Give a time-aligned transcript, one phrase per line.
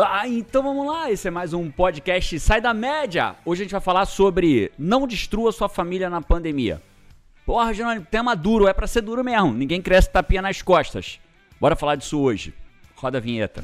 [0.00, 3.36] Ah, então vamos lá, esse é mais um podcast Sai da Média.
[3.44, 6.80] Hoje a gente vai falar sobre não destrua sua família na pandemia.
[7.44, 9.52] Porra, Jerônimo, tema duro, é pra ser duro mesmo.
[9.52, 11.20] Ninguém cresce tapinha nas costas.
[11.60, 12.54] Bora falar disso hoje.
[12.96, 13.62] Roda a vinheta.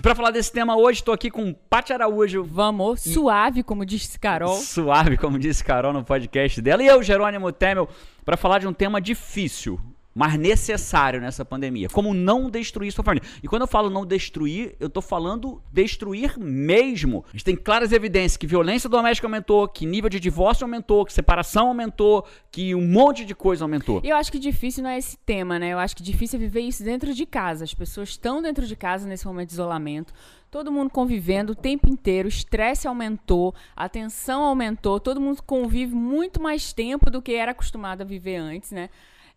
[0.00, 2.44] Pra falar desse tema hoje, estou aqui com Paty Araújo.
[2.44, 4.56] Vamos, suave, como disse Carol.
[4.56, 6.82] Suave, como disse Carol no podcast dela.
[6.82, 7.88] E eu, Jerônimo Temel,
[8.24, 9.80] para falar de um tema difícil
[10.14, 11.88] mas necessário nessa pandemia.
[11.88, 13.28] Como não destruir sua família.
[13.42, 17.24] E quando eu falo não destruir, eu tô falando destruir mesmo.
[17.28, 21.12] A gente tem claras evidências que violência doméstica aumentou, que nível de divórcio aumentou, que
[21.12, 24.00] separação aumentou, que um monte de coisa aumentou.
[24.04, 25.72] Eu acho que difícil não é esse tema, né?
[25.72, 27.64] Eu acho que difícil é viver isso dentro de casa.
[27.64, 30.12] As pessoas estão dentro de casa nesse momento de isolamento
[30.52, 35.94] todo mundo convivendo o tempo inteiro, o estresse aumentou, a tensão aumentou, todo mundo convive
[35.94, 38.90] muito mais tempo do que era acostumado a viver antes, né?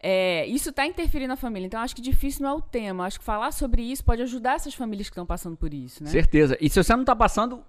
[0.07, 1.65] É, isso está interferindo na família.
[1.65, 3.05] Então, acho que difícil não é o tema.
[3.05, 6.11] Acho que falar sobre isso pode ajudar essas famílias que estão passando por isso, né?
[6.11, 6.55] Certeza.
[6.61, 7.63] E se você não está passando,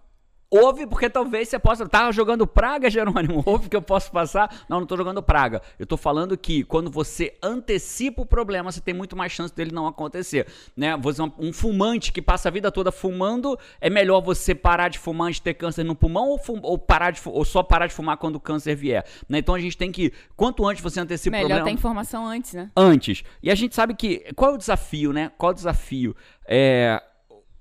[0.50, 1.88] Ouve, porque talvez você possa.
[1.88, 3.42] Tá jogando praga, Jerônimo?
[3.44, 4.64] Ouve que eu posso passar?
[4.68, 5.60] Não, não estou jogando praga.
[5.78, 9.72] Eu estou falando que quando você antecipa o problema, você tem muito mais chance dele
[9.72, 10.46] não acontecer.
[10.76, 10.96] Né?
[10.98, 15.28] Você, um fumante que passa a vida toda fumando, é melhor você parar de fumar
[15.28, 17.94] antes de ter câncer no pulmão ou, fum, ou, parar de, ou só parar de
[17.94, 19.04] fumar quando o câncer vier?
[19.28, 19.38] Né?
[19.38, 20.12] Então a gente tem que.
[20.36, 21.64] Quanto antes você antecipa melhor o problema.
[21.64, 22.70] Melhor ter informação antes, né?
[22.76, 23.24] Antes.
[23.42, 24.32] E a gente sabe que.
[24.34, 25.32] Qual é o desafio, né?
[25.36, 26.14] Qual é o desafio?
[26.46, 27.02] É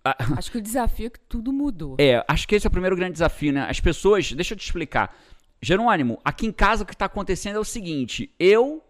[0.38, 1.96] Acho que o desafio é que tudo mudou.
[2.00, 3.66] É, acho que esse é o primeiro grande desafio, né?
[3.70, 4.32] As pessoas.
[4.32, 5.16] Deixa eu te explicar.
[5.62, 8.84] Jerônimo, aqui em casa o que está acontecendo é o seguinte: eu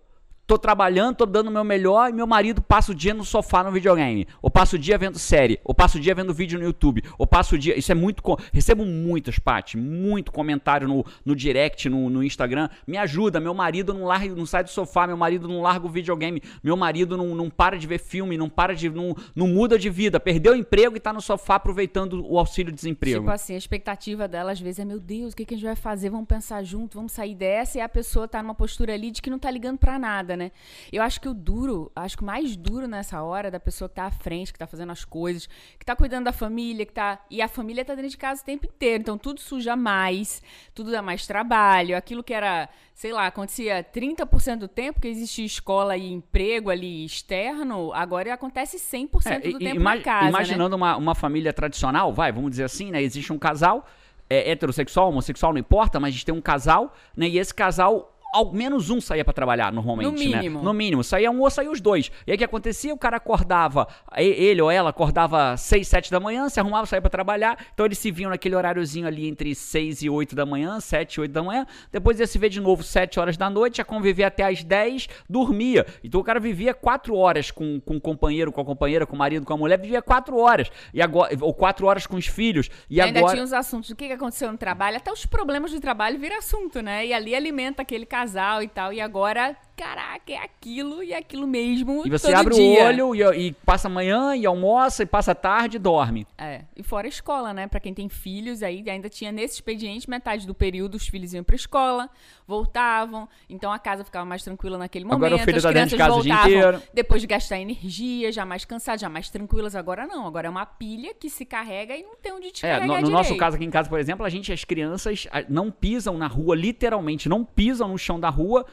[0.47, 3.63] tô trabalhando, tô dando o meu melhor e meu marido passa o dia no sofá
[3.63, 6.65] no videogame, ou passa o dia vendo série, ou passa o dia vendo vídeo no
[6.65, 7.77] YouTube, ou passa o dia.
[7.77, 8.21] Isso é muito.
[8.53, 12.69] Recebo muitas, Paty, muito comentário no, no direct, no, no Instagram.
[12.85, 15.89] Me ajuda, meu marido não, larga, não sai do sofá, meu marido não larga o
[15.89, 18.89] videogame, meu marido não, não para de ver filme, não para de.
[18.89, 23.19] Não, não muda de vida, perdeu o emprego e tá no sofá aproveitando o auxílio-desemprego.
[23.19, 25.65] Tipo assim, a expectativa dela às vezes é: meu Deus, o que, que a gente
[25.65, 26.09] vai fazer?
[26.09, 29.29] Vamos pensar junto, vamos sair dessa, e a pessoa tá numa postura ali de que
[29.29, 30.51] não tá ligando para nada né?
[30.91, 33.95] Eu acho que o duro, acho que o mais duro nessa hora da pessoa que
[33.95, 35.47] tá à frente, que tá fazendo as coisas,
[35.79, 37.19] que tá cuidando da família, que tá.
[37.29, 39.01] E a família tá dentro de casa o tempo inteiro.
[39.01, 40.41] Então tudo suja mais,
[40.73, 41.95] tudo dá mais trabalho.
[41.95, 47.05] Aquilo que era, sei lá, acontecia 30% do tempo, que existia escola e emprego ali
[47.05, 50.25] externo, agora acontece 100% é, do tempo na casa.
[50.25, 50.29] Né?
[50.29, 50.83] Imaginando né?
[50.83, 53.01] uma, uma família tradicional, vai, vamos dizer assim, né?
[53.01, 53.87] Existe um casal.
[54.27, 57.27] É, heterossexual, homossexual, não importa, mas a gente tem um casal, né?
[57.27, 60.35] E esse casal ao menos um saía para trabalhar normalmente, no né?
[60.35, 60.59] mínimo.
[60.59, 60.65] Né?
[60.65, 61.03] No mínimo.
[61.05, 62.11] Saía um ou saía os dois.
[62.27, 62.93] E aí o que acontecia?
[62.93, 63.87] O cara acordava,
[64.17, 67.57] ele ou ela acordava 6, 7 da manhã, se arrumava, saía para trabalhar.
[67.73, 71.21] Então eles se viam naquele horáriozinho ali entre 6 e 8 da manhã, 7 e
[71.21, 71.65] 8 da manhã.
[71.93, 75.07] Depois ia se ver de novo 7 horas da noite, ia conviver até as 10,
[75.29, 75.85] dormia.
[76.03, 79.19] Então o cara vivia 4 horas com, com o companheiro, com a companheira, com o
[79.19, 80.69] marido, com a mulher, vivia 4 horas.
[80.93, 82.69] E agora, ou 4 horas com os filhos.
[82.89, 83.33] E, e ainda agora...
[83.35, 86.81] tinha os assuntos do que aconteceu no trabalho, até os problemas do trabalho viram assunto,
[86.81, 87.05] né?
[87.05, 88.91] E ali alimenta aquele casal casal e tal.
[88.91, 92.03] E agora caraca, é aquilo e é aquilo mesmo.
[92.05, 92.63] E você abre dia.
[92.63, 96.25] o olho e, e, passa amanhã e almoça e passa tarde e dorme.
[96.37, 96.61] É.
[96.75, 97.67] E fora a escola, né?
[97.67, 101.43] Para quem tem filhos, aí ainda tinha nesse expediente metade do período os filhos iam
[101.43, 102.09] para escola,
[102.47, 105.25] voltavam, então a casa ficava mais tranquila naquele momento.
[105.25, 106.81] Agora o filho as tá dentro de casa voltavam o dia inteiro.
[106.93, 109.75] depois de gastar energia, já mais cansados, já mais tranquilas.
[109.75, 112.79] Agora não, agora é uma pilha que se carrega e não tem onde te é,
[112.85, 116.17] no, no nosso caso aqui em casa, por exemplo, a gente, as crianças não pisam
[116.17, 118.65] na rua, literalmente, não pisam no chão da rua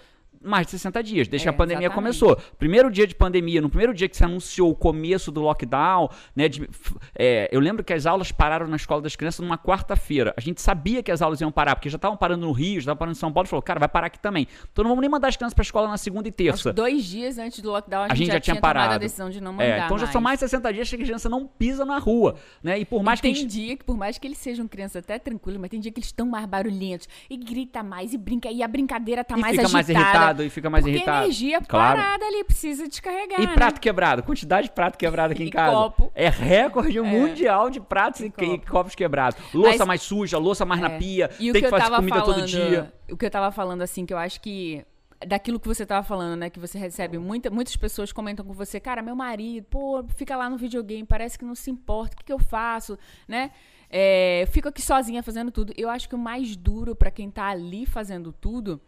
[0.45, 2.19] mais de 60 dias, desde é, que a pandemia exatamente.
[2.19, 2.37] começou.
[2.59, 6.49] Primeiro dia de pandemia, no primeiro dia que se anunciou o começo do lockdown, né?
[6.49, 6.69] De,
[7.15, 10.35] é, eu lembro que as aulas pararam na escola das crianças numa quarta-feira.
[10.37, 12.81] A gente sabia que as aulas iam parar, porque já estavam parando no Rio, já
[12.81, 14.47] estavam parando em São Paulo, falou, cara, vai parar aqui também.
[14.73, 16.71] Então não vamos nem mandar as crianças para a escola na segunda e terça.
[16.71, 18.99] Acho dois dias antes do lockdown, a gente, a gente já, já, tinha parado a
[18.99, 21.29] decisão de não mandar é, Então já são mais de 60 dias que a criança
[21.29, 22.79] não pisa na rua, né?
[22.79, 23.51] E por mais e que tem gente...
[23.51, 26.09] dia que por mais que eles sejam crianças até tranquilos, mas tem dia que eles
[26.09, 29.73] estão mais barulhentos e grita mais e brinca e a brincadeira tá e mais agitada.
[29.73, 29.91] mais
[30.33, 32.01] irritado e fica mais irritado tá, energia claro.
[32.01, 33.41] parada ali, precisa descarregar.
[33.41, 33.55] E né?
[33.55, 34.23] prato quebrado?
[34.23, 35.73] Quantidade de prato quebrado aqui em casa.
[35.73, 36.13] Copo.
[36.15, 37.03] É recorde é.
[37.03, 39.39] mundial de pratos e, e, copos quebrados.
[39.53, 40.89] Louça Mas, mais suja, louça mais é.
[40.89, 42.93] na pia, e tem que, que fazer comida falando, todo dia.
[43.11, 44.85] O que eu tava falando, assim, que eu acho que
[45.27, 46.51] daquilo que você tava falando, né?
[46.51, 50.51] Que você recebe muita, muitas pessoas comentam com você, cara, meu marido, pô, fica lá
[50.51, 52.99] no videogame, parece que não se importa, o que, que eu faço,
[53.29, 53.51] né?
[53.95, 55.73] É, fico aqui sozinha fazendo tudo.
[55.77, 58.81] Eu acho que o mais duro para quem tá ali fazendo tudo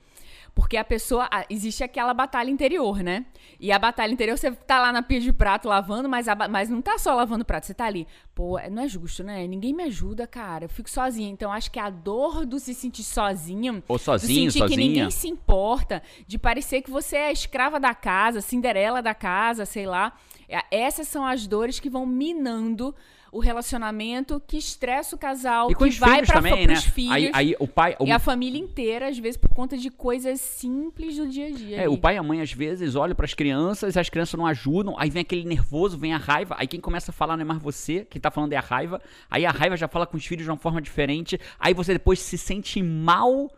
[0.54, 1.28] porque a pessoa.
[1.50, 3.26] Existe aquela batalha interior, né?
[3.58, 6.68] E a batalha interior, você tá lá na pia de prato lavando, mas, a, mas
[6.70, 8.06] não tá só lavando prato, você tá ali.
[8.34, 9.46] Pô, é, não é justo, né?
[9.46, 10.66] Ninguém me ajuda, cara.
[10.66, 11.28] Eu fico sozinha.
[11.30, 13.82] Então acho que a dor do se sentir sozinha.
[13.88, 14.78] Ou sozinho, de sentir sozinha.
[14.78, 19.66] que ninguém se importa, de parecer que você é escrava da casa, Cinderela da casa,
[19.66, 20.16] sei lá.
[20.48, 22.94] É, essas são as dores que vão minando
[23.34, 26.74] o relacionamento, que estressa o casal, E que vai filhos para também, né?
[26.74, 27.12] os filhos.
[27.12, 27.96] Aí, aí o pai.
[27.98, 31.50] o- E a família inteira, às vezes, por conta de coisas simples do dia a
[31.50, 31.76] dia.
[31.76, 31.88] É, ali.
[31.88, 35.10] o pai e a mãe às vezes olham pras crianças, as crianças não ajudam, aí
[35.10, 38.06] vem aquele nervoso, vem a raiva, aí quem começa a falar não é mais você,
[38.08, 39.00] quem tá falando é a raiva,
[39.30, 42.20] aí a raiva já fala com os filhos de uma forma diferente, aí você depois
[42.20, 43.50] se sente mal.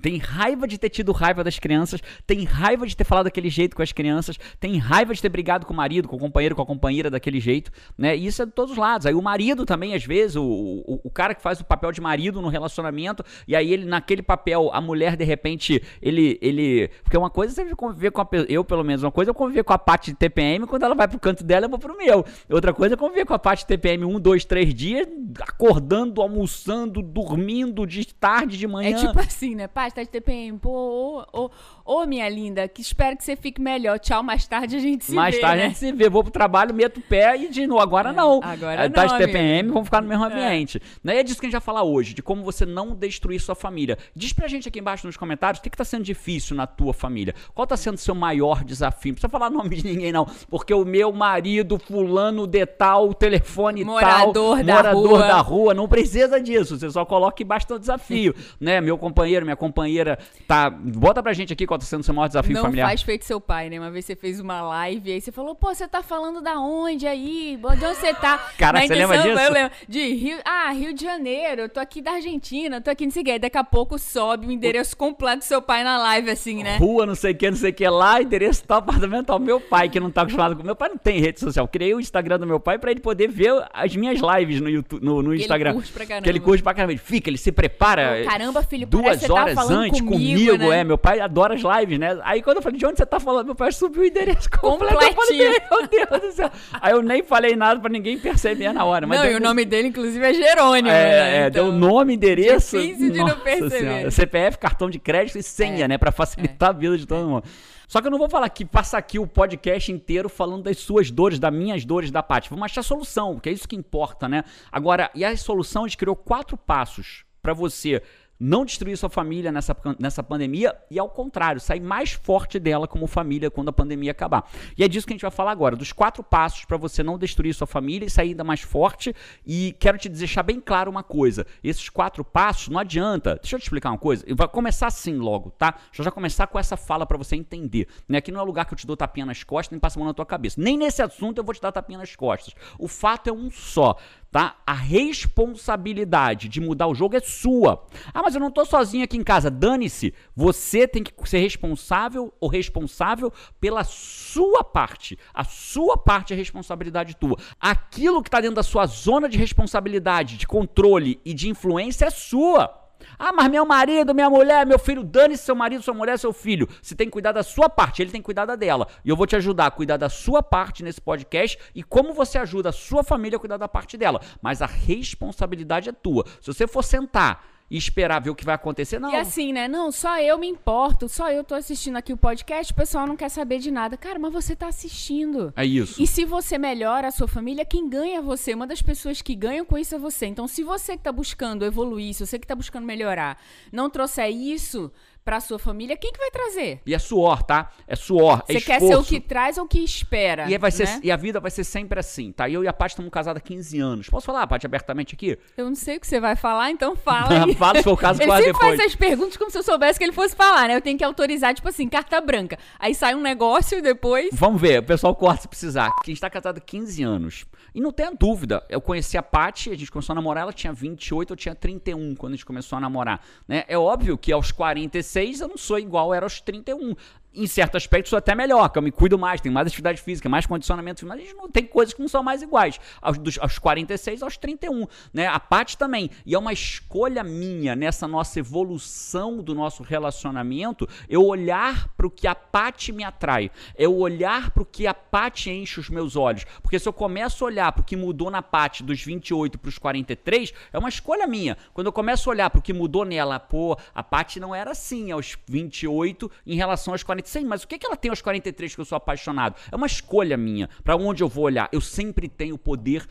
[0.00, 3.74] Tem raiva de ter tido raiva das crianças, tem raiva de ter falado daquele jeito
[3.74, 6.62] com as crianças, tem raiva de ter brigado com o marido, com o companheiro, com
[6.62, 8.16] a companheira daquele jeito, né?
[8.16, 9.06] E isso é de todos os lados.
[9.06, 12.00] Aí o marido também, às vezes, o, o, o cara que faz o papel de
[12.00, 16.38] marido no relacionamento, e aí ele, naquele papel, a mulher, de repente, ele.
[16.40, 19.32] ele porque uma coisa é você conviver com a Eu, pelo menos, uma coisa é
[19.32, 21.78] eu conviver com a parte de TPM, quando ela vai pro canto dela, eu vou
[21.78, 22.24] pro meu.
[22.50, 25.06] Outra coisa é conviver com a parte de TPM um, dois, três dias,
[25.40, 28.96] acordando, almoçando, dormindo, de tarde, de manhã.
[28.96, 29.66] É tipo assim, né?
[29.66, 30.58] Pai, de TPM.
[30.58, 31.50] Pô, ô,
[31.88, 33.98] ô, ô, minha linda, que espero que você fique melhor.
[33.98, 35.64] Tchau, mais tarde a gente se Mais vê, tarde né?
[35.64, 37.80] a gente se vê, vou pro trabalho, meto o pé e de novo.
[37.80, 38.40] Agora não.
[38.42, 39.72] agora É, tá não, de TPM, amigo.
[39.74, 40.80] vamos ficar no mesmo ambiente.
[41.02, 41.16] Né?
[41.16, 43.54] E é disso que a gente vai falar hoje, de como você não destruir sua
[43.54, 43.96] família.
[44.14, 46.92] Diz pra gente aqui embaixo nos comentários o que, que tá sendo difícil na tua
[46.92, 47.34] família.
[47.54, 49.10] Qual tá sendo o seu maior desafio?
[49.10, 50.26] Não precisa falar nome de ninguém, não.
[50.48, 55.18] Porque o meu marido, fulano de tal, telefone Morador tal, da morador rua.
[55.18, 56.78] da rua, não precisa disso.
[56.78, 58.34] Você só coloca embaixo do desafio.
[58.60, 58.80] né?
[58.80, 60.68] Meu companheiro, minha companheira, tá.
[60.68, 62.88] Bota pra gente aqui qual tá sendo o seu maior desafio Não familiar.
[62.88, 63.78] faz feito seu pai, né?
[63.78, 66.58] Uma vez você fez uma live e aí você falou, pô, você tá falando da
[66.58, 67.56] onde aí?
[67.56, 68.38] De onde você tá?
[68.58, 69.38] Cara, Na você lembra disso?
[69.38, 69.70] Eu lembro.
[69.88, 73.12] De Rio, ah, Rio de Janeiro, eu tô aqui da Argentina, eu tô aqui não
[73.12, 73.38] sei o quê.
[73.38, 76.76] Daqui a pouco sobe o endereço completo do seu pai na live, assim, né?
[76.78, 79.38] Rua, não sei o que, não sei o que lá, endereço tal, apartamento tal.
[79.38, 80.62] Meu pai, que não tá acostumado com.
[80.62, 81.66] Meu pai não tem rede social.
[81.68, 85.04] Criei o Instagram do meu pai pra ele poder ver as minhas lives no, YouTube,
[85.04, 85.74] no, no ele Instagram.
[85.74, 86.24] curte pra caramba.
[86.24, 86.92] Que ele curte pra caramba.
[86.92, 88.24] Ele fica, ele se prepara.
[88.24, 90.80] Caramba, filho, Duas que tá horas antes comigo, né?
[90.80, 90.84] é.
[90.84, 92.18] Meu pai adora as lives, né?
[92.24, 93.46] Aí quando eu falei, de onde você tá falando?
[93.46, 94.94] Meu pai subiu o endereço completo.
[94.94, 95.38] Eu falei,
[95.70, 96.50] meu Deus do céu.
[96.80, 99.06] Aí eu nem falei nada pra ninguém perceber na hora.
[99.06, 100.88] Mas não, e o nome dele, inclusive, é Jerônimo.
[100.88, 101.36] é, né?
[101.44, 102.78] é, Então, deu nome, endereço.
[102.78, 103.70] difícil de não perceber.
[103.78, 104.10] Senhora.
[104.10, 105.88] CPF, cartão de crédito e senha, É.
[105.88, 105.98] né?
[105.98, 107.44] Pra facilitar a vida de todo mundo.
[107.86, 111.10] Só que eu não vou falar que passa aqui o podcast inteiro falando das suas
[111.10, 112.50] dores, das minhas dores, da Paty.
[112.50, 114.44] Vamos achar solução, porque é isso que importa, né?
[114.70, 118.02] Agora, e a solução, a gente criou quatro passos pra você
[118.38, 123.06] não destruir sua família nessa, nessa pandemia e, ao contrário, sair mais forte dela como
[123.06, 124.48] família quando a pandemia acabar.
[124.76, 127.18] E é disso que a gente vai falar agora, dos quatro passos pra você não
[127.18, 129.14] destruir sua família e sair ainda mais forte.
[129.46, 133.36] E quero te deixar bem claro uma coisa: esses quatro passos não adianta.
[133.36, 134.24] Deixa eu te explicar uma coisa.
[134.36, 135.70] Vai começar assim logo, tá?
[135.70, 137.88] Deixa eu já começar com essa fala pra você entender.
[138.08, 138.18] Né?
[138.18, 140.08] Aqui não é lugar que eu te dou tapinha nas costas nem passo a mão
[140.08, 140.60] na tua cabeça.
[140.60, 142.54] Nem nesse assunto eu vou te dar tapinha nas costas.
[142.78, 143.96] O fato é um só
[144.30, 144.56] tá?
[144.66, 147.86] A responsabilidade de mudar o jogo é sua.
[148.12, 149.50] Ah, mas eu não tô sozinho aqui em casa.
[149.50, 150.14] Dane-se.
[150.34, 155.18] Você tem que ser responsável ou responsável pela sua parte.
[155.32, 157.36] A sua parte é responsabilidade tua.
[157.60, 162.10] Aquilo que tá dentro da sua zona de responsabilidade, de controle e de influência é
[162.10, 162.87] sua.
[163.18, 166.68] Ah, mas meu marido, minha mulher, meu filho, dane-se seu marido, sua mulher, seu filho.
[166.80, 168.86] Você tem que cuidar da sua parte, ele tem que cuidar da dela.
[169.04, 172.38] E eu vou te ajudar a cuidar da sua parte nesse podcast e como você
[172.38, 174.20] ajuda a sua família a cuidar da parte dela.
[174.40, 176.24] Mas a responsabilidade é tua.
[176.40, 179.12] Se você for sentar e esperar ver o que vai acontecer, não.
[179.12, 179.68] E assim, né?
[179.68, 183.16] Não, só eu me importo, só eu tô assistindo aqui o podcast, o pessoal não
[183.16, 183.96] quer saber de nada.
[183.96, 185.52] Cara, mas você tá assistindo.
[185.56, 186.02] É isso.
[186.02, 188.54] E se você melhora a sua família, quem ganha é você.
[188.54, 190.26] Uma das pessoas que ganham com isso é você.
[190.26, 193.38] Então, se você que tá buscando evoluir, se você que tá buscando melhorar,
[193.70, 194.90] não trouxer isso
[195.28, 196.80] pra sua família, quem que vai trazer?
[196.86, 197.70] E é suor, tá?
[197.86, 198.86] É suor, é Você quer esforço.
[198.86, 200.50] ser o que traz ou o que espera?
[200.50, 201.00] E, vai ser, né?
[201.02, 202.48] e a vida vai ser sempre assim, tá?
[202.48, 204.08] Eu e a Paty estamos casados há 15 anos.
[204.08, 205.38] Posso falar, Paty, abertamente aqui?
[205.54, 207.54] Eu não sei o que você vai falar, então fala aí.
[207.54, 208.70] Fala se for o caso, Ele fala sempre depois.
[208.70, 210.76] faz essas perguntas como se eu soubesse que ele fosse falar, né?
[210.76, 212.58] Eu tenho que autorizar, tipo assim, carta branca.
[212.78, 214.30] Aí sai um negócio e depois.
[214.32, 215.88] Vamos ver, o pessoal corta se precisar.
[215.88, 217.44] A gente tá casado há 15 anos.
[217.74, 220.72] E não tenha dúvida, eu conheci a Paty, a gente começou a namorar, ela tinha
[220.72, 223.24] 28, eu tinha 31 quando a gente começou a namorar.
[223.46, 223.64] Né?
[223.68, 226.94] É óbvio que aos 46 eu não sou igual era aos 31.
[227.34, 230.28] Em certo aspecto, sou até melhor, que eu me cuido mais, tenho mais atividade física,
[230.28, 232.80] mais condicionamento mas não tem coisas que não são mais iguais.
[233.00, 234.86] Aos, dos, aos 46 aos 31.
[235.12, 235.26] Né?
[235.26, 236.10] A Paty também.
[236.24, 242.26] E é uma escolha minha nessa nossa evolução do nosso relacionamento, eu olhar pro que
[242.26, 243.50] a Paty me atrai.
[243.76, 246.44] Eu olhar pro que a Paty enche os meus olhos.
[246.62, 250.52] Porque se eu começo a olhar pro que mudou na Paty dos 28 pros 43,
[250.72, 251.56] é uma escolha minha.
[251.72, 255.12] Quando eu começo a olhar pro que mudou nela, pô, a Paty não era assim
[255.12, 258.80] aos 28 em relação aos 46, mas o que, que ela tem aos 43 que
[258.80, 259.56] eu sou apaixonado?
[259.70, 260.68] É uma escolha minha.
[260.82, 261.68] Pra onde eu vou olhar?
[261.72, 263.06] Eu sempre tenho poder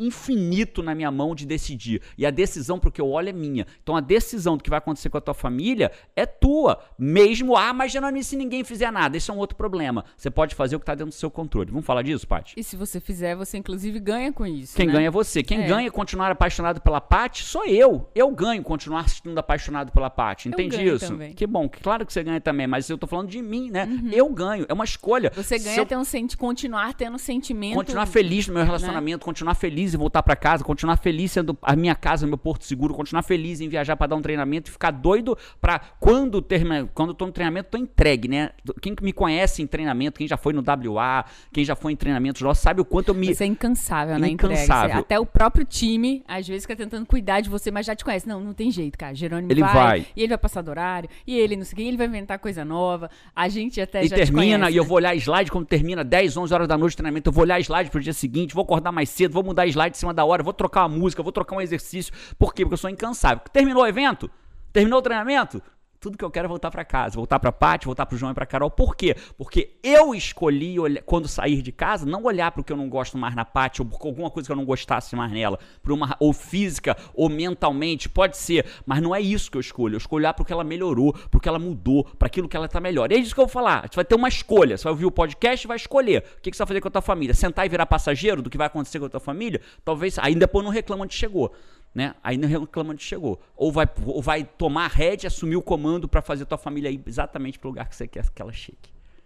[0.00, 2.02] infinito na minha mão de decidir.
[2.16, 3.66] E a decisão pro que eu olho é minha.
[3.82, 6.80] Então a decisão do que vai acontecer com a tua família é tua.
[6.98, 10.04] Mesmo, ah, mas Jerônimo, se ninguém fizer nada, esse é um outro problema.
[10.16, 11.70] Você pode fazer o que tá dentro do seu controle.
[11.70, 12.54] Vamos falar disso, Paty?
[12.56, 14.76] E se você fizer, você inclusive ganha com isso.
[14.76, 14.92] Quem né?
[14.92, 15.42] ganha é você.
[15.42, 15.66] Quem É.
[15.66, 18.08] ganha continuar apaixonado pela Paty sou eu.
[18.14, 20.48] Eu ganho continuar sendo apaixonado pela Paty.
[20.48, 21.08] Entende isso?
[21.08, 21.28] também.
[21.30, 21.34] Uhum.
[21.34, 21.68] Que bom.
[21.68, 23.88] Claro que você ganha também, mas eu tô falando de mim, né?
[24.12, 24.66] Eu ganho.
[24.68, 25.32] É uma escolha.
[25.34, 27.74] Você Se ganha eu ter um senti continuar tendo sentimento.
[27.74, 31.76] continuar feliz no meu relacionamento, continuar feliz em voltar pra casa, continuar feliz sendo a
[31.76, 34.90] minha casa, meu porto seguro, continuar feliz em viajar pra dar um treinamento e ficar
[34.90, 38.50] doido pra quando termina, quando eu tô no treinamento, tô entregue, né?
[38.80, 42.40] Quem me conhece em treinamento, quem já foi no WA, quem já foi em treinamentos
[42.40, 44.54] nossos, sabe o quanto eu me Você é incansável entrega.
[44.54, 44.98] Incansável.
[44.98, 48.28] Até o próprio time, às vezes, fica tentando cuidar de você, mas já te conhece.
[48.28, 49.14] Não, não tem jeito, cara.
[49.14, 50.06] Jerônimo Ele vai, vai.
[50.16, 51.08] E ele vai passar do horário.
[51.26, 53.10] E ele não sei o ele vai inventar coisa nova.
[53.34, 54.88] A gente até e já te termina, conhece, e eu né?
[54.88, 57.60] vou olhar slide quando termina 10, 11 horas da noite de treinamento, eu vou olhar
[57.60, 60.42] slide pro dia seguinte, vou acordar mais cedo, vou mudar slide em cima da hora,
[60.42, 62.12] vou trocar uma música, vou trocar um exercício.
[62.38, 62.62] Por quê?
[62.62, 63.42] Porque eu sou incansável.
[63.52, 64.30] Terminou o evento?
[64.72, 65.62] Terminou o treinamento?
[66.00, 68.34] Tudo que eu quero é voltar pra casa, voltar pra Paty, voltar pro João e
[68.34, 68.70] pra Carol.
[68.70, 69.14] Por quê?
[69.36, 73.34] Porque eu escolhi, quando sair de casa, não olhar pro que eu não gosto mais
[73.34, 76.32] na Paty, ou por alguma coisa que eu não gostasse mais nela, por uma, ou
[76.32, 79.92] física, ou mentalmente, pode ser, mas não é isso que eu escolho.
[79.92, 82.66] Eu escolho olhar pro que ela melhorou, pro que ela mudou, pra aquilo que ela
[82.66, 83.12] tá melhor.
[83.12, 83.86] E é isso que eu vou falar.
[83.86, 84.78] Você vai ter uma escolha.
[84.78, 86.24] Você vai ouvir o podcast e vai escolher.
[86.38, 87.34] O que que você vai fazer com a tua família?
[87.34, 89.60] Sentar e virar passageiro do que vai acontecer com a tua família?
[89.84, 91.52] Talvez, aí depois não reclama onde chegou
[91.94, 92.14] né?
[92.22, 93.40] Aí não reclama onde chegou.
[93.56, 97.00] Ou vai, ou vai tomar a rédea, assumir o comando pra fazer tua família ir
[97.06, 98.78] exatamente pro lugar que você quer que ela chegue.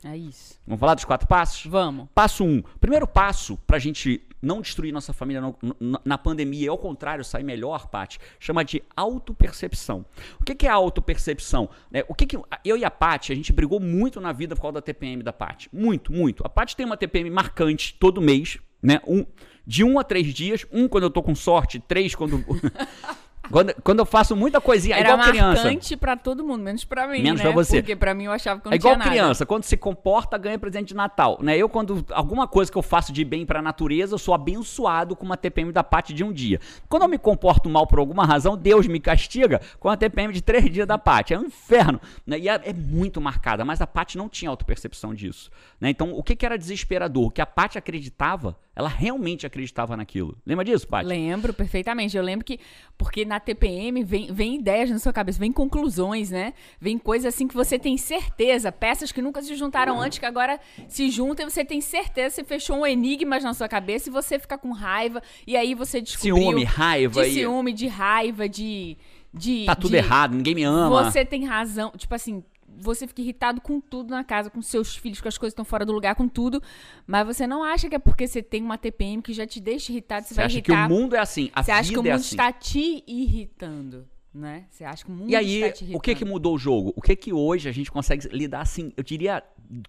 [0.06, 0.60] É isso.
[0.66, 1.64] Vamos falar dos quatro passos?
[1.64, 2.08] Vamos.
[2.14, 2.62] Passo um.
[2.78, 7.24] Primeiro passo pra gente não destruir nossa família no- no- na pandemia e ao contrário
[7.24, 10.04] sair melhor, Paty, chama de autopercepção.
[10.40, 11.68] O que que é autopercepção?
[11.90, 14.62] Né, o que que eu e a Paty, a gente brigou muito na vida por
[14.62, 15.68] causa da TPM da Paty.
[15.72, 16.44] Muito, muito.
[16.44, 19.00] A Paty tem uma TPM marcante todo mês, né?
[19.06, 19.24] Um,
[19.66, 20.66] de um a três dias.
[20.72, 22.44] Um quando eu tô com sorte, três quando...
[23.50, 25.62] quando, quando eu faço muita coisinha, é Era igual criança.
[25.64, 27.44] marcante pra todo mundo, menos pra mim, Menos né?
[27.44, 27.76] pra você.
[27.82, 29.10] Porque pra mim eu achava que não É igual tinha nada.
[29.10, 31.38] criança, quando se comporta, ganha presente de Natal.
[31.42, 31.54] Né?
[31.58, 35.26] Eu, quando alguma coisa que eu faço de bem pra natureza, eu sou abençoado com
[35.26, 36.58] uma TPM da Paty de um dia.
[36.88, 40.40] Quando eu me comporto mal por alguma razão, Deus me castiga com a TPM de
[40.40, 41.34] três dias da Paty.
[41.34, 42.00] É um inferno.
[42.26, 42.38] Né?
[42.38, 45.50] E é, é muito marcada, mas a Paty não tinha autopercepção disso.
[45.78, 45.90] Né?
[45.90, 47.26] Então, o que, que era desesperador?
[47.26, 50.36] O que a Paty acreditava, ela realmente acreditava naquilo.
[50.44, 51.06] Lembra disso, Paty?
[51.06, 52.16] Lembro perfeitamente.
[52.16, 52.58] Eu lembro que,
[52.98, 56.54] porque na TPM vem, vem ideias na sua cabeça, vem conclusões, né?
[56.80, 60.58] Vem coisas assim que você tem certeza, peças que nunca se juntaram antes, que agora
[60.88, 64.38] se juntam e você tem certeza, você fechou um enigma na sua cabeça e você
[64.38, 66.36] fica com raiva, e aí você descobriu...
[66.36, 68.96] Ciúme, raiva De e- ciúme, de raiva, de...
[69.32, 71.04] de Tá tudo de- errado, ninguém me ama.
[71.10, 71.92] Você tem razão.
[71.96, 72.42] Tipo assim,
[72.78, 75.64] você fica irritado com tudo na casa, com seus filhos, com as coisas que estão
[75.64, 76.62] fora do lugar, com tudo.
[77.06, 79.92] Mas você não acha que é porque você tem uma TPM que já te deixa
[79.92, 80.86] irritado, você, Você vai acha que irritar.
[80.90, 82.30] o mundo é assim, a você acha que o é mundo assim.
[82.34, 84.64] está te irritando, né?
[84.70, 85.98] Você acha que o mundo E aí, está te irritando.
[85.98, 86.92] o que que mudou o jogo?
[86.96, 89.42] O que que hoje a gente consegue lidar assim, eu diria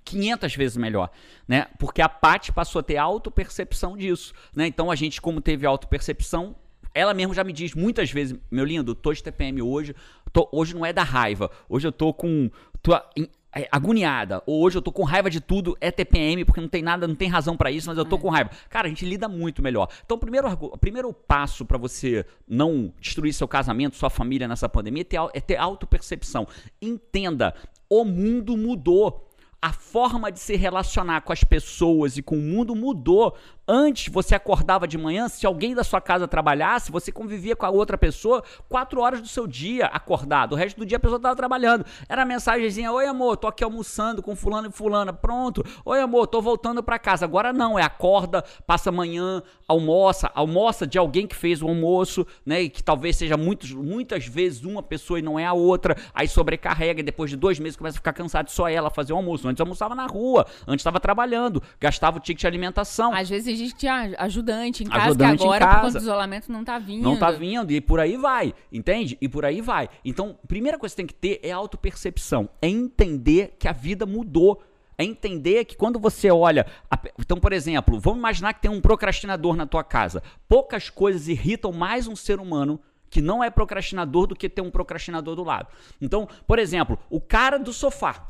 [0.04, 1.10] 500 vezes melhor,
[1.48, 1.68] né?
[1.78, 4.68] Porque a Paty passou a ter autopercepção disso, né?
[4.68, 6.56] Então a gente como teve autopercepção,
[6.94, 9.94] ela mesmo já me diz muitas vezes, meu lindo, tô de TPM hoje,
[10.32, 12.50] tô- hoje não é da raiva, hoje eu tô com
[12.86, 13.28] tô a- em-
[13.58, 16.82] é, agoniada, ou hoje eu tô com raiva de tudo, é TPM, porque não tem
[16.84, 18.50] nada, não tem razão pra isso, mas eu tô com raiva.
[18.70, 19.88] Cara, a gente lida muito melhor.
[20.06, 24.68] Então, o primeiro, o primeiro passo pra você não destruir seu casamento, sua família nessa
[24.68, 26.46] pandemia é ter, é ter autopercepção.
[26.82, 27.56] Entenda,
[27.90, 29.22] o mundo mudou.
[29.62, 33.36] A forma de se relacionar com as pessoas e com o mundo mudou.
[33.68, 37.70] Antes você acordava de manhã, se alguém da sua casa trabalhasse, você convivia com a
[37.72, 40.54] outra pessoa quatro horas do seu dia acordado.
[40.54, 41.84] O resto do dia a pessoa estava trabalhando.
[42.08, 45.12] Era a mensagenzinha: Oi, amor, tô aqui almoçando com fulano e fulana.
[45.12, 45.66] Pronto.
[45.84, 47.26] Oi, amor, tô voltando para casa.
[47.26, 52.62] Agora não, é acorda, passa amanhã, almoça, almoça de alguém que fez o almoço, né?
[52.62, 55.98] E que talvez seja muitos, muitas vezes uma pessoa e não é a outra.
[56.14, 59.14] Aí sobrecarrega e depois de dois meses começa a ficar cansado de só ela fazer
[59.14, 59.48] o almoço.
[59.48, 63.12] Antes almoçava na rua, antes estava trabalhando, gastava o ticket de alimentação.
[63.12, 66.52] Às vezes a gente tinha ajudante em casa, Ajudante que agora, por conta do isolamento,
[66.52, 67.04] não tá vindo.
[67.04, 69.18] Não tá vindo, e por aí vai, entende?
[69.20, 69.90] E por aí vai.
[70.04, 72.50] Então, primeira coisa que você tem que ter é autopercepção.
[72.62, 74.62] É entender que a vida mudou.
[74.98, 76.66] É entender que quando você olha.
[76.90, 80.24] a Então, por exemplo, vamos imaginar que tem um procrastinador na tua casa.
[80.48, 84.72] Poucas coisas irritam mais um ser humano que não é procrastinador do que ter um
[84.72, 85.68] procrastinador do lado.
[86.02, 88.28] Então, por exemplo, o cara do sofá.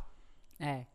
[0.59, 0.85] É.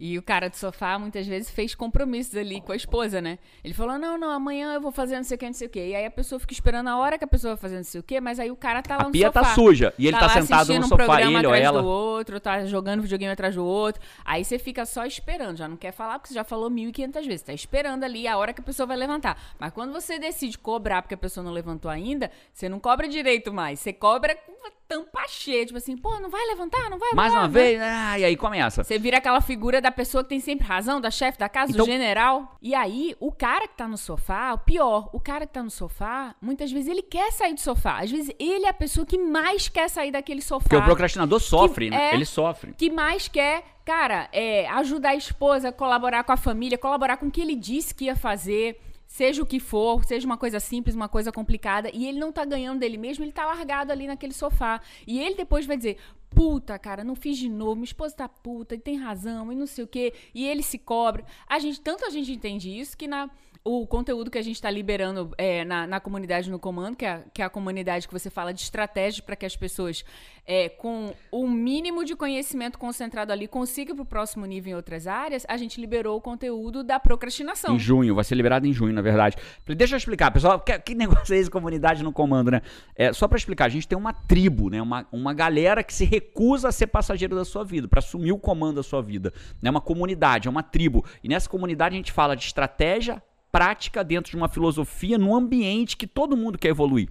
[0.00, 3.38] E o cara do sofá muitas vezes fez compromissos ali com a esposa, né?
[3.62, 5.70] Ele falou: não, não, amanhã eu vou fazer não sei o que, não sei o
[5.70, 5.78] que.
[5.88, 8.00] E aí a pessoa fica esperando a hora que a pessoa vai fazer não sei
[8.00, 9.42] o que, mas aí o cara tá lá A no pia sofá.
[9.42, 11.82] tá suja e ele tá lá sentado no um sofá, programa ele ou atrás ela.
[11.82, 14.00] do outro, tá jogando videogame atrás do outro.
[14.24, 17.42] Aí você fica só esperando, já não quer falar porque você já falou 1.500 vezes.
[17.42, 19.38] Tá esperando ali a hora que a pessoa vai levantar.
[19.58, 23.52] Mas quando você decide cobrar porque a pessoa não levantou ainda, você não cobra direito
[23.52, 23.80] mais.
[23.80, 24.34] Você cobra
[24.90, 25.64] tampa cheia.
[25.64, 28.82] Tipo assim, pô, não vai levantar, não vai Mais uma vez, ah, e aí começa.
[28.82, 31.86] Você vira aquela figura da pessoa que tem sempre razão, da chefe da casa, Então-
[31.86, 32.56] do general.
[32.60, 35.70] E aí, o cara que tá no sofá, o pior, o cara que tá no
[35.70, 38.00] sofá, muitas vezes ele quer sair do sofá.
[38.02, 40.64] Às vezes ele é a pessoa que mais quer sair daquele sofá.
[40.68, 42.10] Porque o procrastinador sofre, Que- né?
[42.10, 42.14] é.
[42.14, 42.74] Ele sofre.
[42.76, 47.30] Que mais quer, cara, é, ajudar a esposa, colaborar com a família, colaborar com o
[47.30, 48.80] que ele disse que ia fazer.
[49.10, 52.44] Seja o que for, seja uma coisa simples, uma coisa complicada, e ele não tá
[52.44, 54.80] ganhando dele mesmo, ele tá largado ali naquele sofá.
[55.04, 55.96] E ele depois vai dizer:
[56.30, 59.66] puta, cara, não fiz de novo, minha esposa tá puta, e tem razão, e não
[59.66, 60.14] sei o quê.
[60.32, 61.24] E ele se cobra.
[61.48, 63.28] A gente, tanto a gente entende isso que na.
[63.62, 67.22] O conteúdo que a gente está liberando é, na, na comunidade no comando, que é,
[67.34, 70.02] que é a comunidade que você fala de estratégia para que as pessoas,
[70.46, 75.06] é, com o mínimo de conhecimento concentrado ali, consigam para o próximo nível em outras
[75.06, 77.74] áreas, a gente liberou o conteúdo da procrastinação.
[77.74, 79.36] Em junho, vai ser liberado em junho, na verdade.
[79.66, 82.62] Deixa eu explicar, pessoal, que, que negócio é esse, comunidade no comando, né?
[82.96, 84.80] É, só pra explicar, a gente tem uma tribo, né?
[84.80, 88.38] Uma, uma galera que se recusa a ser passageiro da sua vida, pra assumir o
[88.38, 89.34] comando da sua vida.
[89.62, 91.04] É uma comunidade, é uma tribo.
[91.22, 95.96] E nessa comunidade a gente fala de estratégia, prática dentro de uma filosofia, num ambiente
[95.96, 97.08] que todo mundo quer evoluir.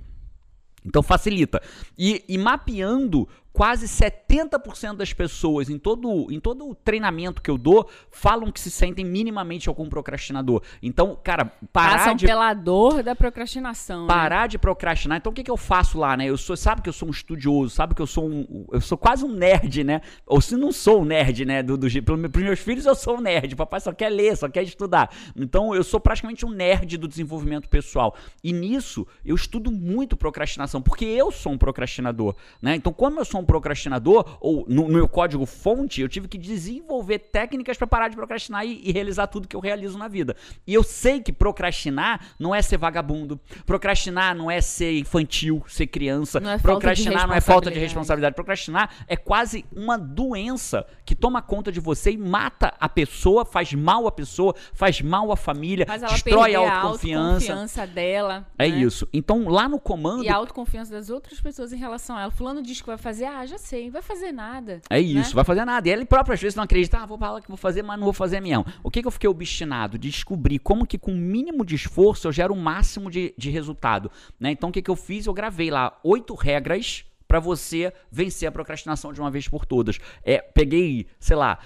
[0.86, 1.62] Então facilita.
[1.98, 7.58] E, e mapeando quase 70% das pessoas em todo, em todo o treinamento que eu
[7.58, 10.62] dou falam que se sentem minimamente algum procrastinador.
[10.82, 14.02] Então, cara, parar Passam de pela dor da procrastinação.
[14.04, 14.08] né?
[14.08, 15.18] parar de procrastinar.
[15.18, 16.26] Então o que, que eu faço lá, né?
[16.30, 18.98] Eu sou, sabe que eu sou um estudioso, sabe que eu sou um, eu sou
[18.98, 20.02] quase um nerd, né?
[20.26, 21.64] Ou se não sou um nerd, né?
[21.64, 23.56] Do, do, pro- pros meus filhos eu sou um nerd.
[23.56, 25.10] Papai só quer ler, só quer estudar.
[25.36, 28.16] Então eu sou praticamente um nerd do desenvolvimento pessoal.
[28.44, 32.76] E nisso eu estudo muito procrastinação, porque eu sou um procrastinador, né?
[32.76, 36.38] Então como eu sou um procrastinador, ou no, no meu código fonte, eu tive que
[36.38, 40.36] desenvolver técnicas para parar de procrastinar e, e realizar tudo que eu realizo na vida.
[40.66, 45.88] E eu sei que procrastinar não é ser vagabundo, procrastinar não é ser infantil, ser
[45.88, 48.36] criança, Não é procrastinar não é falta de responsabilidade.
[48.36, 53.74] procrastinar é quase uma doença que toma conta de você e mata a pessoa, faz
[53.74, 57.54] mal à pessoa, faz mal à família, destrói a a autoconfiança.
[57.54, 58.48] autoconfiança dela.
[58.58, 58.78] É né?
[58.78, 59.08] isso.
[59.14, 62.32] Então lá no comando E a autoconfiança das outras pessoas em relação a ela.
[62.32, 64.82] Fulano diz que vai fazer, ah, já sei, vai fazer nada.
[64.90, 65.36] É isso, né?
[65.36, 65.88] vai fazer nada.
[65.88, 68.06] E ele próprio às vezes não acredita, ah, vou falar que vou fazer, mas não
[68.06, 68.66] vou fazer mesmo.
[68.84, 69.98] O que, que eu fiquei obstinado?
[69.98, 73.50] De descobrir como que com o mínimo de esforço eu gero o máximo de, de
[73.50, 74.12] resultado.
[74.40, 74.52] Né?
[74.52, 75.26] Então o que, que eu fiz?
[75.26, 80.00] Eu gravei lá oito regras para você vencer a procrastinação de uma vez por todas.
[80.24, 81.60] É, peguei, sei lá,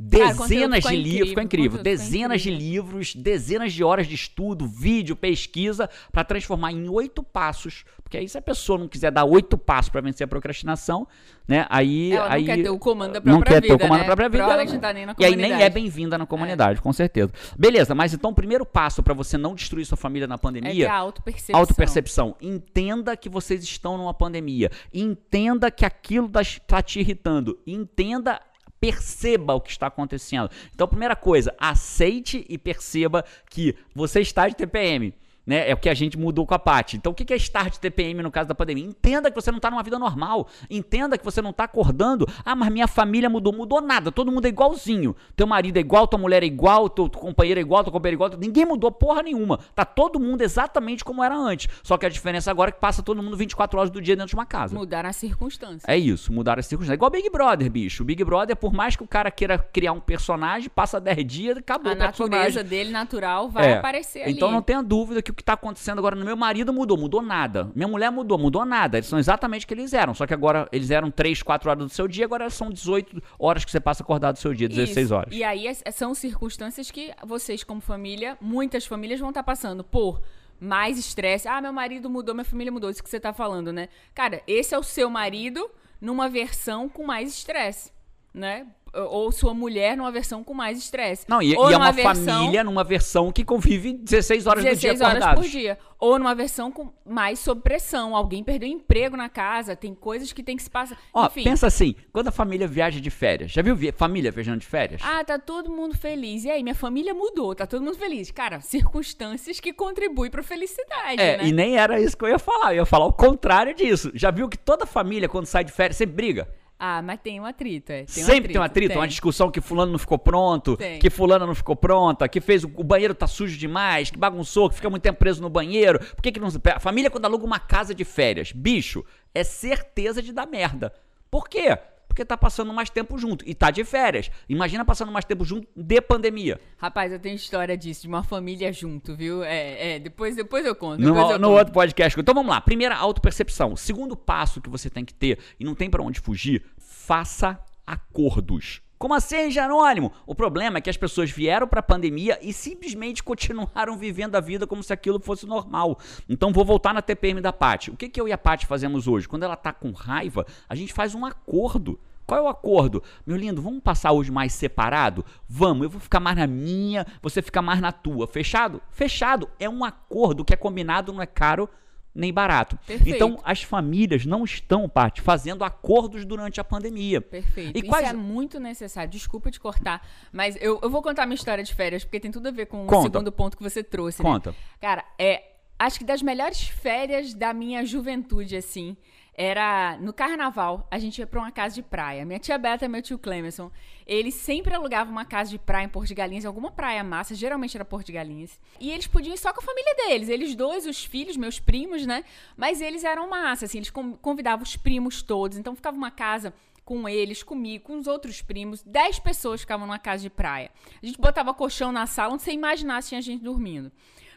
[0.00, 2.72] dezenas ficou de livros, ficou incrível, ficou dezenas de incrível.
[2.72, 7.84] livros, dezenas de horas de estudo, vídeo, pesquisa, para transformar em oito passos.
[8.02, 11.06] Porque aí se a pessoa não quiser dar oito passos para vencer a procrastinação,
[11.46, 11.66] né?
[11.68, 13.84] Aí, Ela não aí quer ter o comando da não própria quer ter o vida,
[13.84, 14.06] comando né?
[14.06, 14.44] da própria vida.
[14.44, 17.32] Provavelmente tá nem na e aí nem é bem-vinda na comunidade, com certeza.
[17.58, 20.86] Beleza, mas então o primeiro passo para você não destruir sua família na É pandemia
[20.86, 21.60] ter a autopercepção.
[21.60, 22.36] Autopercepção.
[22.40, 24.70] Entenda que vocês estão numa pandemia.
[24.92, 27.58] Entenda que aquilo está te irritando.
[27.66, 28.40] Entenda.
[28.80, 30.50] Perceba o que está acontecendo.
[30.74, 35.14] Então, primeira coisa, aceite e perceba que você está de TPM.
[35.50, 35.68] Né?
[35.68, 36.96] É o que a gente mudou com a Paty.
[36.96, 38.84] Então, o que é estar de TPM no caso da pandemia?
[38.84, 40.46] Entenda que você não está numa vida normal.
[40.70, 42.24] Entenda que você não está acordando.
[42.44, 43.52] Ah, mas minha família mudou.
[43.52, 44.12] Mudou nada.
[44.12, 45.16] Todo mundo é igualzinho.
[45.34, 48.26] Teu marido é igual, tua mulher é igual, teu companheiro é igual, teu companheiro é
[48.28, 48.40] igual.
[48.40, 49.58] Ninguém mudou porra nenhuma.
[49.74, 51.66] Tá todo mundo exatamente como era antes.
[51.82, 54.28] Só que a diferença agora é que passa todo mundo 24 horas do dia dentro
[54.30, 54.76] de uma casa.
[54.76, 55.82] Mudaram as circunstâncias.
[55.84, 56.92] É isso, mudar as circunstâncias.
[56.92, 58.04] É igual Big Brother, bicho.
[58.04, 61.56] O Big Brother, por mais que o cara queira criar um personagem, passa 10 dias
[61.56, 62.38] e acabou a o personagem.
[62.38, 63.74] natureza dele natural vai É.
[63.78, 64.32] aparecer ali.
[64.32, 67.22] Então não tenha dúvida que o que está acontecendo agora no meu marido mudou, mudou
[67.22, 67.70] nada.
[67.74, 68.98] Minha mulher mudou, mudou nada.
[68.98, 70.14] Eles são exatamente o que eles eram.
[70.14, 73.64] Só que agora eles eram 3, 4 horas do seu dia, agora são 18 horas
[73.64, 75.14] que você passa acordado do seu dia, 16 Isso.
[75.14, 75.34] horas.
[75.34, 80.20] E aí são circunstâncias que vocês, como família, muitas famílias vão estar passando por
[80.60, 81.48] mais estresse.
[81.48, 82.90] Ah, meu marido mudou, minha família mudou.
[82.90, 83.88] Isso que você tá falando, né?
[84.14, 87.90] Cara, esse é o seu marido numa versão com mais estresse,
[88.32, 88.66] né?
[88.92, 91.24] Ou sua mulher numa versão com mais estresse.
[91.28, 94.68] Não, e, Ou e é uma versão- família numa versão que convive 16 horas do
[94.70, 95.78] 16 dia horas por dia.
[95.98, 98.16] Ou numa versão com mais sob pressão.
[98.16, 100.98] Alguém perdeu emprego na casa, tem coisas que tem que se passar.
[101.14, 101.44] Ó, Enfim.
[101.44, 105.00] pensa assim, quando a família viaja de férias, já viu vi- família viajando de férias?
[105.04, 106.44] Ah, tá todo mundo feliz.
[106.44, 108.30] E aí, minha família mudou, tá todo mundo feliz.
[108.30, 111.46] Cara, circunstâncias que contribuem pra felicidade, É, né?
[111.46, 112.72] e nem era isso que eu ia falar.
[112.72, 114.10] Eu ia falar o contrário disso.
[114.14, 116.48] Já viu que toda família, quando sai de férias, sempre briga?
[116.82, 118.04] Ah, mas tem um atrito, é.
[118.04, 120.98] Tem um Sempre tem um atrito, uma discussão que fulano não ficou pronto, Tem.
[120.98, 124.70] que fulana não ficou pronta, que fez o, o banheiro tá sujo demais, que bagunçou,
[124.70, 125.98] que fica muito tempo preso no banheiro.
[125.98, 126.48] Por que que não...
[126.74, 130.90] A família quando aluga uma casa de férias, bicho, é certeza de dar merda.
[131.30, 131.76] Por quê?
[132.10, 134.32] Porque tá passando mais tempo junto e tá de férias.
[134.48, 136.60] Imagina passando mais tempo junto de pandemia.
[136.76, 139.44] Rapaz, eu tenho história disso, de uma família junto, viu?
[139.44, 141.00] É, é depois, depois eu conto.
[141.00, 141.58] No, depois eu no conto.
[141.58, 142.18] outro podcast.
[142.18, 142.60] Então vamos lá.
[142.60, 143.76] Primeira, autopercepção.
[143.76, 148.82] Segundo passo que você tem que ter, e não tem pra onde fugir, faça acordos.
[149.00, 150.12] Como assim, Jerônimo?
[150.26, 154.66] O problema é que as pessoas vieram pra pandemia e simplesmente continuaram vivendo a vida
[154.66, 155.98] como se aquilo fosse normal.
[156.28, 157.90] Então vou voltar na TPM da Paty.
[157.90, 159.26] O que, que eu e a Paty fazemos hoje?
[159.26, 161.98] Quando ela tá com raiva, a gente faz um acordo.
[162.26, 163.02] Qual é o acordo?
[163.26, 165.24] Meu lindo, vamos passar hoje mais separado?
[165.48, 168.26] Vamos, eu vou ficar mais na minha, você fica mais na tua.
[168.26, 168.82] Fechado?
[168.90, 169.48] Fechado.
[169.58, 171.70] É um acordo que é combinado, não é caro
[172.14, 172.76] nem barato.
[172.86, 173.14] Perfeito.
[173.16, 177.20] Então, as famílias não estão, Paty, fazendo acordos durante a pandemia.
[177.20, 177.76] Perfeito.
[177.76, 179.10] E Isso quais- é muito necessário.
[179.10, 182.48] Desculpa te cortar, mas eu, eu vou contar minha história de férias, porque tem tudo
[182.48, 183.02] a ver com o Conta.
[183.02, 184.22] segundo ponto que você trouxe.
[184.22, 184.28] né?
[184.28, 184.54] Conta.
[184.80, 185.44] Cara, é,
[185.78, 188.96] acho que das melhores férias da minha juventude, assim,
[189.34, 192.24] era no carnaval, a gente ia pra uma casa de praia.
[192.24, 193.70] Minha tia Beta e meu tio Clemerson,
[194.06, 197.34] eles sempre alugavam uma casa de praia em Porto de Galinhas, em alguma praia massa,
[197.34, 198.60] geralmente era Porto de Galinhas.
[198.78, 202.04] E eles podiam ir só com a família deles, eles dois, os filhos, meus primos,
[202.04, 202.24] né?
[202.56, 206.52] Mas eles eram massa, assim, eles con- convidavam os primos todos, então ficava uma casa
[206.84, 208.82] com eles, comigo, com os outros primos.
[208.82, 210.72] Dez pessoas ficavam numa casa de praia.
[211.00, 213.92] A gente botava colchão na sala, onde você imaginasse tinha gente dormindo.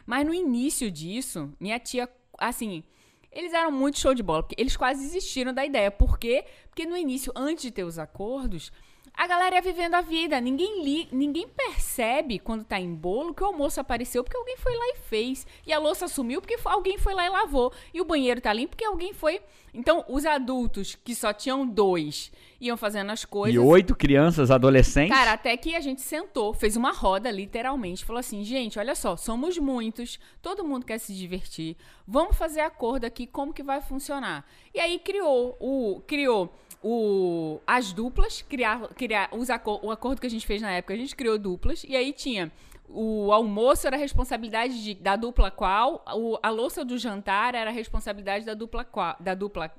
[0.06, 2.84] Mas no início disso, minha tia, assim,
[3.34, 5.90] eles eram muito show de bola, porque eles quase desistiram da ideia.
[5.90, 6.44] Por quê?
[6.68, 8.72] Porque no início, antes de ter os acordos,
[9.16, 10.40] a galera ia vivendo a vida.
[10.40, 14.76] Ninguém li, ninguém percebe quando tá em bolo que o almoço apareceu porque alguém foi
[14.76, 15.46] lá e fez.
[15.66, 17.72] E a louça sumiu porque alguém foi lá e lavou.
[17.92, 19.40] E o banheiro tá limpo porque alguém foi.
[19.72, 23.54] Então, os adultos que só tinham dois iam fazendo as coisas.
[23.54, 25.16] E oito crianças, adolescentes.
[25.16, 29.16] Cara, até que a gente sentou, fez uma roda, literalmente, falou assim: gente, olha só,
[29.16, 34.46] somos muitos, todo mundo quer se divertir, vamos fazer acordo aqui, como que vai funcionar?
[34.72, 36.00] E aí criou o.
[36.06, 36.54] Criou.
[36.86, 40.92] O, as duplas, criar, criar os acor- o acordo que a gente fez na época,
[40.92, 42.52] a gente criou duplas, e aí tinha
[42.86, 48.44] o almoço era responsabilidade de- da dupla qual, o- a louça do jantar era responsabilidade
[48.44, 49.72] da dupla qual, da dupla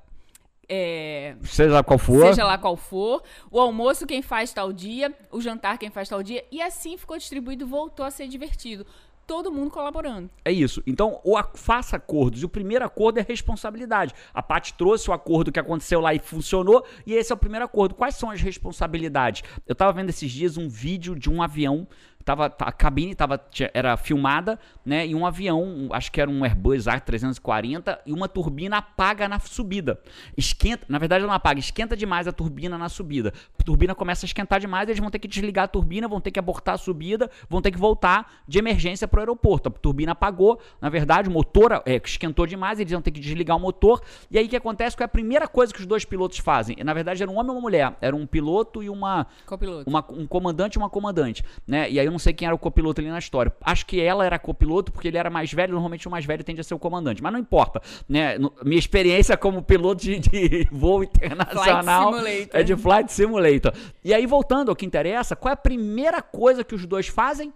[0.68, 2.26] é, Seja qual for.
[2.26, 3.22] seja lá qual for.
[3.52, 6.44] O almoço quem faz tal dia, o jantar quem faz tal dia.
[6.50, 8.84] E assim ficou distribuído voltou a ser divertido.
[9.26, 10.30] Todo mundo colaborando.
[10.44, 10.80] É isso.
[10.86, 12.42] Então, o a- faça acordos.
[12.42, 14.14] E o primeiro acordo é responsabilidade.
[14.32, 16.84] A Paty trouxe o acordo que aconteceu lá e funcionou.
[17.04, 17.94] E esse é o primeiro acordo.
[17.94, 19.42] Quais são as responsabilidades?
[19.66, 21.88] Eu tava vendo esses dias um vídeo de um avião.
[22.26, 23.40] Tava, a cabine tava,
[23.72, 25.06] era filmada, né?
[25.06, 26.86] E um avião, um- acho que era um Airbus
[27.30, 30.00] A340, e uma turbina apaga na subida.
[30.36, 33.32] Esquenta, na verdade ela não apaga, esquenta demais a turbina na subida.
[33.58, 36.30] A turbina começa a esquentar demais, eles vão ter que desligar a turbina, vão ter
[36.32, 39.68] que abortar a subida, vão ter que voltar de emergência para o aeroporto.
[39.68, 43.56] A turbina apagou, na verdade, o motor é, esquentou demais, eles vão ter que desligar
[43.56, 44.02] o motor.
[44.30, 44.96] E aí o que acontece?
[44.96, 46.76] Qual é a primeira coisa que os dois pilotos fazem?
[46.84, 47.96] Na verdade, era um homem e uma mulher.
[48.00, 49.88] Era um piloto e uma, Copiloto.
[49.88, 51.88] uma- um comandante e uma comandante, né?
[51.88, 53.54] E aí não sei quem era o copiloto ali na história.
[53.60, 56.62] Acho que ela era copiloto porque ele era mais velho, normalmente o mais velho tende
[56.62, 58.38] a ser o comandante, mas não importa, né?
[58.64, 62.14] Minha experiência como piloto de, de voo internacional
[62.52, 63.74] é de Flight Simulator.
[64.02, 67.52] E aí voltando ao que interessa, qual é a primeira coisa que os dois fazem?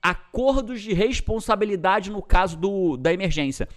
[0.00, 3.68] Acordos de responsabilidade no caso do, da emergência.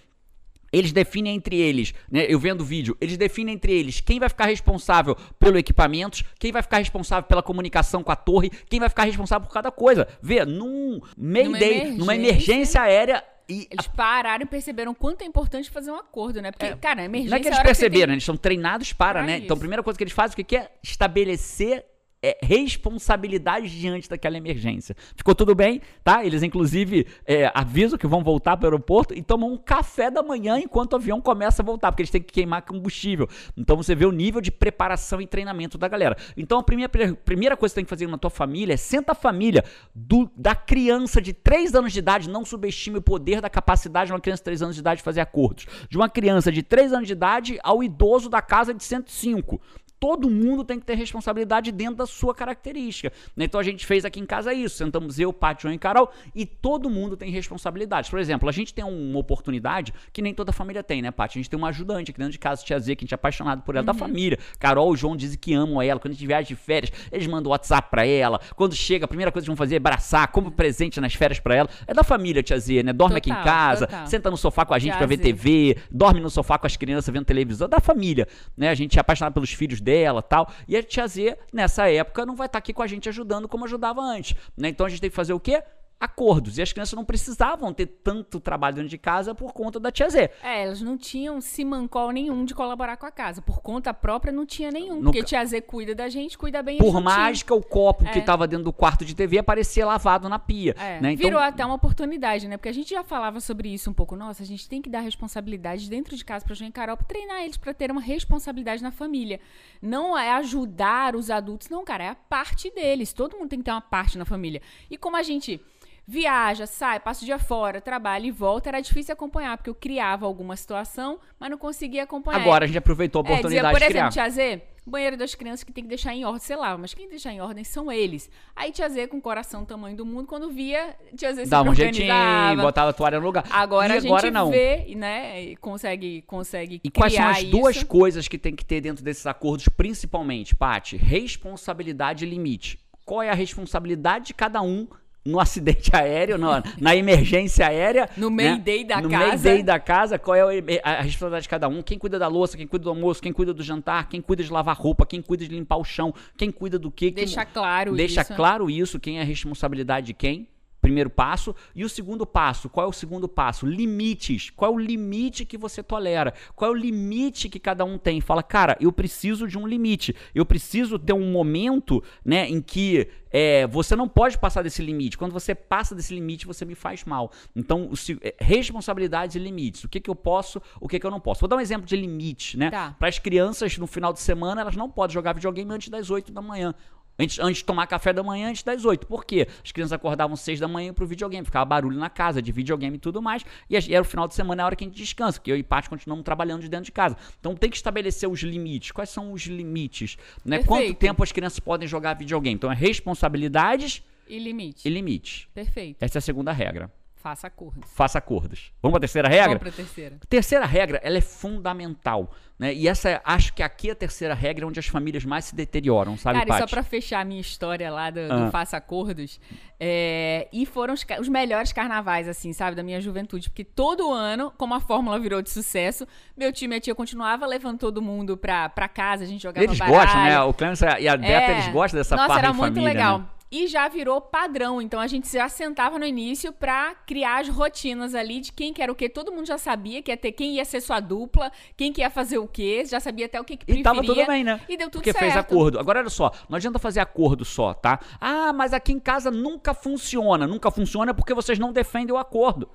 [0.72, 2.24] Eles definem entre eles, né?
[2.28, 6.50] Eu vendo o vídeo, eles definem entre eles quem vai ficar responsável pelo equipamentos, quem
[6.50, 10.08] vai ficar responsável pela comunicação com a torre, quem vai ficar responsável por cada coisa.
[10.22, 15.24] Vê, num Mayday, numa emergência- emergência aérea e Eles pararam e perceberam o quanto é
[15.26, 16.52] importante fazer um acordo, né?
[16.52, 17.30] Porque, cara, a emergência.
[17.30, 19.34] não é que eles hora você perceberam, tem- eles são treinados para, né?
[19.34, 19.44] isso.
[19.44, 20.70] Então a primeira coisa que eles fazem, o que que é?
[20.82, 21.84] Estabelecer
[22.22, 24.94] é, responsabilidade diante daquela emergência.
[25.16, 26.24] Ficou tudo bem, tá?
[26.24, 30.22] Eles, inclusive, é, avisam que vão voltar para o aeroporto e tomam um café da
[30.22, 33.28] manhã enquanto o avião começa a voltar, porque eles têm que queimar combustível.
[33.56, 36.16] Então você vê o nível de preparação e treinamento da galera.
[36.36, 36.90] Então a primeira,
[37.24, 40.30] primeira coisa que você tem que fazer na tua família é senta a família do,
[40.36, 44.20] da criança de 3 anos de idade, não subestime o poder da capacidade de uma
[44.20, 45.66] criança de 3 anos de idade de fazer acordos.
[45.88, 49.60] De uma criança de 3 anos de idade ao idoso da casa de 105
[50.02, 53.12] todo mundo tem que ter responsabilidade dentro da sua característica.
[53.36, 53.44] Né?
[53.44, 54.76] Então a gente fez aqui em casa isso.
[54.76, 58.10] Sentamos eu, Paty, João e Carol e todo mundo tem responsabilidade.
[58.10, 61.38] Por exemplo, a gente tem uma oportunidade que nem toda família tem, né, Paty?
[61.38, 63.14] A gente tem uma ajudante aqui dentro de casa, tia Z, que a gente é
[63.14, 63.86] apaixonado por ela, uhum.
[63.86, 64.40] da família.
[64.58, 66.00] Carol, o João dizem que amam ela.
[66.00, 68.40] Quando a gente viaja de férias, eles mandam WhatsApp pra ela.
[68.56, 71.54] Quando chega, a primeira coisa que vão fazer é abraçar, como presente nas férias pra
[71.54, 71.68] ela.
[71.86, 72.92] É da família, tia Z, né?
[72.92, 74.06] Dorme total, aqui em casa, total.
[74.08, 75.22] senta no sofá com a gente tia pra ver Z.
[75.22, 77.66] TV, dorme no sofá com as crianças vendo televisão.
[77.66, 78.68] É da família, né?
[78.68, 79.91] A gente é apaixonado pelos filhos dela
[80.22, 80.50] tal.
[80.66, 83.48] E a tia Z, nessa época, não vai estar tá aqui com a gente ajudando
[83.48, 84.36] como ajudava antes.
[84.56, 84.68] Né?
[84.68, 85.62] Então a gente tem que fazer o quê?
[86.02, 86.58] Acordos.
[86.58, 90.10] E as crianças não precisavam ter tanto trabalho dentro de casa por conta da tia
[90.10, 90.30] Z.
[90.42, 93.40] É, elas não tinham simancol nenhum de colaborar com a casa.
[93.40, 94.96] Por conta própria não tinha nenhum.
[94.96, 95.04] No...
[95.04, 98.10] Porque tia Z cuida da gente, cuida bem Por mágica, o copo é.
[98.10, 100.74] que estava dentro do quarto de TV aparecia lavado na pia.
[100.76, 101.00] É.
[101.00, 101.12] Né?
[101.12, 101.24] Então...
[101.24, 102.56] Virou até uma oportunidade, né?
[102.56, 104.16] Porque a gente já falava sobre isso um pouco.
[104.16, 107.06] Nossa, a gente tem que dar responsabilidade dentro de casa para João e Carol, pra
[107.06, 109.38] treinar eles para ter uma responsabilidade na família.
[109.80, 112.02] Não é ajudar os adultos, não, cara.
[112.02, 113.12] É a parte deles.
[113.12, 114.60] Todo mundo tem que ter uma parte na família.
[114.90, 115.60] E como a gente
[116.06, 120.26] viaja, sai, passa o dia fora, trabalha e volta, era difícil acompanhar, porque eu criava
[120.26, 122.40] alguma situação, mas não conseguia acompanhar.
[122.40, 124.28] Agora a gente aproveitou a oportunidade é, dizia, por exemplo, de criar.
[124.28, 127.08] Tia Z, banheiro das crianças que tem que deixar em ordem, sei lá, mas quem
[127.08, 128.28] deixar em ordem são eles.
[128.54, 131.62] Aí Tia Z, com o coração tamanho do mundo, quando via, Tia Z se Dá
[131.62, 132.12] um jeitinho,
[132.60, 133.44] botava a toalha no lugar.
[133.50, 134.50] Agora e a gente agora não.
[134.50, 137.50] vê, né, e consegue, consegue E quais são as isso.
[137.50, 140.96] duas coisas que tem que ter dentro desses acordos, principalmente, Paty?
[140.96, 142.80] Responsabilidade e limite.
[143.04, 144.86] Qual é a responsabilidade de cada um
[145.24, 148.08] no acidente aéreo, no, na emergência aérea.
[148.16, 148.84] No Mayday né?
[148.84, 149.24] da no casa.
[149.24, 151.82] No Mayday da casa, qual é a, responsabilidade de cada um?
[151.82, 154.52] Quem cuida da louça, quem cuida do almoço, quem cuida do jantar, quem cuida de
[154.52, 157.10] lavar roupa, quem cuida de limpar o chão, quem cuida do quê?
[157.10, 158.28] Deixa claro Deixa isso.
[158.28, 160.48] Deixa claro isso, quem é a responsabilidade de quem
[160.82, 161.54] primeiro passo.
[161.74, 163.64] E o segundo passo, qual é o segundo passo?
[163.64, 164.50] Limites.
[164.50, 166.34] Qual é o limite que você tolera?
[166.54, 168.20] Qual é o limite que cada um tem?
[168.20, 170.14] Fala, cara, eu preciso de um limite.
[170.34, 175.16] Eu preciso ter um momento, né, em que é, você não pode passar desse limite.
[175.16, 177.30] Quando você passa desse limite, você me faz mal.
[177.56, 179.84] Então, o, é, responsabilidades e limites.
[179.84, 181.40] O que, que eu posso, o que, que eu não posso.
[181.40, 182.70] Vou dar um exemplo de limite, né?
[182.70, 182.94] Tá.
[182.98, 186.32] Para as crianças, no final de semana, elas não podem jogar videogame antes das 8
[186.32, 186.74] da manhã.
[187.18, 189.06] Antes, antes de tomar café da manhã, antes das 8.
[189.06, 189.46] Por quê?
[189.62, 193.00] As crianças acordavam 6 da manhã pro videogame, ficava barulho na casa, de videogame e
[193.00, 193.44] tudo mais.
[193.68, 195.56] E era o final de semana, é a hora que a gente descansa, porque eu
[195.56, 197.16] e Paty continuamos trabalhando de dentro de casa.
[197.38, 198.92] Então tem que estabelecer os limites.
[198.92, 200.16] Quais são os limites?
[200.44, 200.62] Né?
[200.62, 202.54] Quanto tempo as crianças podem jogar videogame?
[202.54, 204.88] Então é responsabilidades e limite.
[204.88, 205.48] E limite.
[205.52, 206.02] Perfeito.
[206.02, 206.90] Essa é a segunda regra.
[207.22, 207.88] Faça acordos.
[207.88, 208.72] Faça acordos.
[208.82, 209.46] Vamos para a terceira regra?
[209.46, 210.18] Vamos para a terceira.
[210.28, 212.32] Terceira regra, ela é fundamental.
[212.58, 212.74] Né?
[212.74, 216.16] E essa, acho que aqui é a terceira regra onde as famílias mais se deterioram,
[216.16, 218.50] sabe, Cara, e só para fechar a minha história lá do, do ah.
[218.50, 219.40] Faça Acordos,
[219.78, 223.48] é, e foram os, os, melhores carnavais, assim, sabe, da minha juventude.
[223.48, 226.06] Porque todo ano, como a fórmula virou de sucesso,
[226.36, 229.64] meu tio e minha tia continuava levando todo mundo pra, pra casa, a gente jogava
[229.64, 229.96] Eles baralho.
[229.96, 230.40] gostam, né?
[230.42, 233.18] O Clemens e a Beta, é, eles gostam dessa nossa, parte era muito família, legal.
[233.20, 233.26] Né?
[233.52, 234.80] E já virou padrão.
[234.80, 238.80] Então a gente já sentava no início pra criar as rotinas ali de quem que
[238.80, 239.10] era o quê.
[239.10, 242.08] Todo mundo já sabia que ia ter quem ia ser sua dupla, quem que ia
[242.08, 243.82] fazer o quê, já sabia até o que, que preferia.
[243.82, 244.58] E tava tudo bem, né?
[244.66, 245.24] E deu tudo Porque certo.
[245.24, 245.78] fez acordo.
[245.78, 248.00] Agora olha só, não adianta fazer acordo só, tá?
[248.18, 250.46] Ah, mas aqui em casa nunca funciona.
[250.46, 252.70] Nunca funciona porque vocês não defendem o acordo.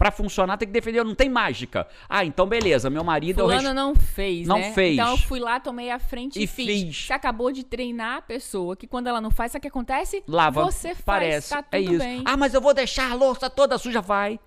[0.00, 1.86] Pra funcionar tem que defender, não tem mágica.
[2.08, 3.42] Ah, então beleza, meu marido...
[3.42, 3.74] Fulano res...
[3.74, 4.72] não fez, Não né?
[4.72, 4.94] fez.
[4.94, 6.66] Então eu fui lá, tomei a frente e, e fiz.
[6.66, 7.06] fiz.
[7.06, 10.24] Você acabou de treinar a pessoa, que quando ela não faz, sabe o que acontece?
[10.26, 11.50] Lava, Você faz, parece.
[11.50, 11.98] tá tudo é isso.
[11.98, 12.22] bem.
[12.24, 14.40] Ah, mas eu vou deixar a louça toda suja, vai.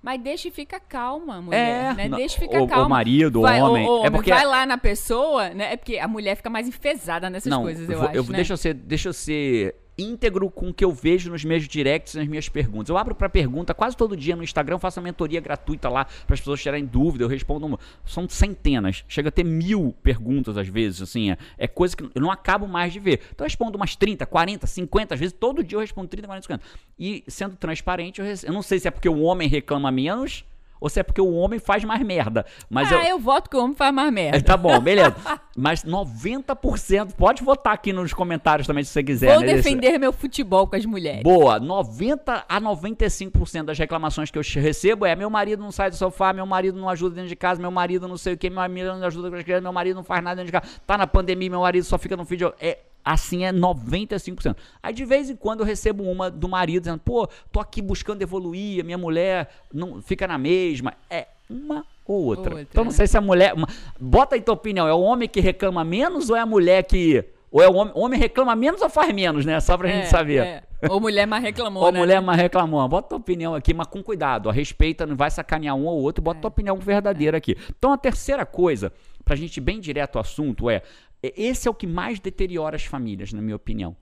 [0.00, 1.90] Mas deixa e fica calma, mulher.
[1.90, 2.08] É, né?
[2.08, 2.86] Deixa e fica o, calma.
[2.86, 3.84] O marido, o vai, homem.
[3.84, 5.72] O, o é porque vai lá na pessoa, né?
[5.72, 8.16] É porque a mulher fica mais enfesada nessas não, coisas, eu, vou, acho.
[8.18, 8.36] Eu, né?
[8.36, 12.14] deixa, eu ser, deixa eu ser íntegro com o que eu vejo nos meus directs,
[12.14, 12.88] nas minhas perguntas.
[12.88, 16.34] Eu abro para pergunta quase todo dia no Instagram, faço a mentoria gratuita lá para
[16.34, 17.78] as pessoas tirarem dúvida, eu respondo.
[18.04, 22.22] São centenas, chega a ter mil perguntas às vezes, assim, é, é coisa que eu
[22.22, 23.20] não acabo mais de ver.
[23.30, 26.42] Então eu respondo umas 30, 40, 50, às vezes todo dia eu respondo 30, 40,
[26.42, 26.64] 50.
[26.98, 30.44] E sendo transparente, eu, eu não sei se é porque o homem reclama menos
[30.82, 32.44] ou se é porque o homem faz mais merda.
[32.68, 33.10] Mas ah, eu...
[33.10, 34.42] eu voto que o homem faz mais merda.
[34.42, 35.14] Tá bom, beleza.
[35.56, 39.34] Mas 90%, pode votar aqui nos comentários também se você quiser.
[39.34, 39.54] Vou né?
[39.54, 41.22] defender meu futebol com as mulheres.
[41.22, 45.94] Boa, 90 a 95% das reclamações que eu recebo é meu marido não sai do
[45.94, 48.56] sofá, meu marido não ajuda dentro de casa, meu marido não sei o que, meu
[48.56, 50.98] marido não ajuda com as crianças, meu marido não faz nada dentro de casa, tá
[50.98, 52.52] na pandemia, meu marido só fica no vídeo.
[52.60, 54.56] É, Assim é 95%.
[54.82, 58.22] Aí de vez em quando eu recebo uma do marido dizendo: pô, tô aqui buscando
[58.22, 60.94] evoluir, a minha mulher não fica na mesma.
[61.10, 62.50] É uma ou outra.
[62.54, 62.96] outra então não né?
[62.96, 63.54] sei se a mulher.
[63.54, 63.66] Uma,
[64.00, 67.24] bota aí tua opinião: é o homem que reclama menos ou é a mulher que
[67.50, 69.58] Ou é o homem, o homem reclama menos ou faz menos, né?
[69.60, 70.38] Só pra É, gente saber.
[70.42, 70.62] é.
[70.88, 71.98] Ou mulher mais reclamou, Ou né?
[72.00, 72.88] mulher mais reclamou.
[72.88, 74.48] Bota tua opinião aqui, mas com cuidado.
[74.48, 76.20] ó, respeita, não vai sacanear um ou outro.
[76.22, 77.56] Bota tua opinião verdadeira aqui.
[77.78, 78.90] Então, a terceira coisa,
[79.32, 80.82] pra gente ir bem direto ao assunto, é...
[81.22, 83.96] é- Esse é o que mais deteriora as famílias, na minha opinião.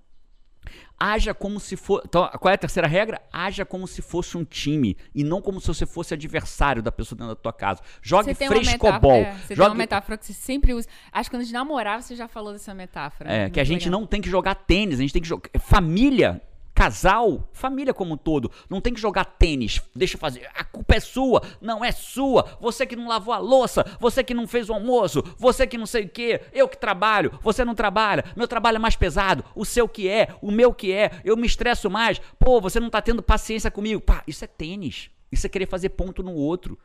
[0.98, 2.06] Haja como se fosse.
[2.06, 3.22] Então, qual é a terceira regra?
[3.32, 7.16] Haja como se fosse um time e não como se você fosse adversário da pessoa
[7.16, 7.80] dentro da tua casa.
[8.02, 9.12] Jogue tem frescobol.
[9.12, 9.70] é, você tem jogue...
[9.70, 10.86] uma metáfora que você sempre usa.
[11.10, 13.32] Acho que quando a gente namorava, você já falou dessa metáfora.
[13.32, 14.00] É, Muito que a gente legal.
[14.00, 15.48] não tem que jogar tênis, a gente tem que jogar.
[15.60, 16.42] Família,
[16.80, 19.82] casal, família como um todo, não tem que jogar tênis.
[19.94, 20.48] Deixa eu fazer.
[20.54, 22.56] A culpa é sua, não é sua.
[22.58, 25.84] Você que não lavou a louça, você que não fez o almoço, você que não
[25.84, 29.62] sei o quê, eu que trabalho, você não trabalha, meu trabalho é mais pesado, o
[29.62, 32.18] seu que é, o meu que é, eu me estresso mais.
[32.38, 34.00] Pô, você não tá tendo paciência comigo.
[34.00, 35.10] Pá, isso é tênis.
[35.30, 36.78] Isso é querer fazer ponto no outro.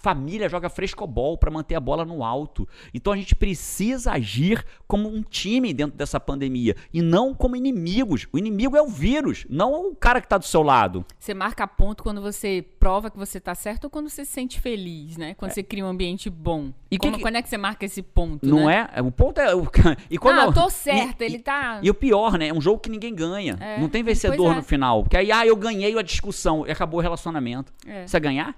[0.00, 2.66] Família joga frescobol para manter a bola no alto.
[2.94, 8.26] Então a gente precisa agir como um time dentro dessa pandemia e não como inimigos.
[8.32, 11.04] O inimigo é o vírus, não o cara que tá do seu lado.
[11.18, 14.60] Você marca ponto quando você prova que você tá certo ou quando você se sente
[14.60, 15.34] feliz, né?
[15.34, 16.72] Quando você cria um ambiente bom.
[16.90, 18.88] E Como- que Quando é que você marca esse ponto, Não né?
[18.94, 19.02] é?
[19.02, 19.54] O ponto é.
[19.54, 19.66] o-
[20.10, 21.80] E quando Ah, eu tô certo, e- ele tá...
[21.82, 22.48] E o pior, né?
[22.48, 23.56] É um jogo que ninguém ganha.
[23.60, 24.54] É, não tem vencedor é.
[24.56, 25.02] no final.
[25.02, 27.72] Porque aí, ah, eu ganhei a discussão e acabou o relacionamento.
[27.86, 28.06] É.
[28.06, 28.56] Você vai ganhar?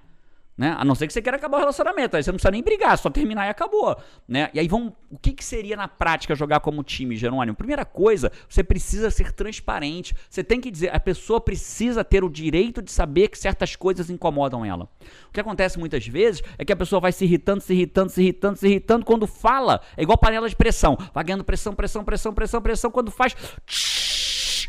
[0.61, 0.77] Né?
[0.79, 2.18] A não ser que você queira acabar o relacionamento.
[2.18, 3.96] Aí você não precisa nem brigar, só terminar e acabou.
[4.29, 4.51] Né?
[4.53, 4.92] E aí vamos.
[5.11, 7.57] O que, que seria na prática jogar como time, Jerônimo?
[7.57, 10.14] Primeira coisa, você precisa ser transparente.
[10.29, 14.11] Você tem que dizer, a pessoa precisa ter o direito de saber que certas coisas
[14.11, 14.87] incomodam ela.
[15.31, 18.20] O que acontece muitas vezes é que a pessoa vai se irritando, se irritando, se
[18.20, 19.07] irritando, se irritando.
[19.07, 20.94] Quando fala, é igual panela de pressão.
[21.14, 22.90] Vai ganhando pressão, pressão, pressão, pressão, pressão.
[22.90, 23.35] Quando faz.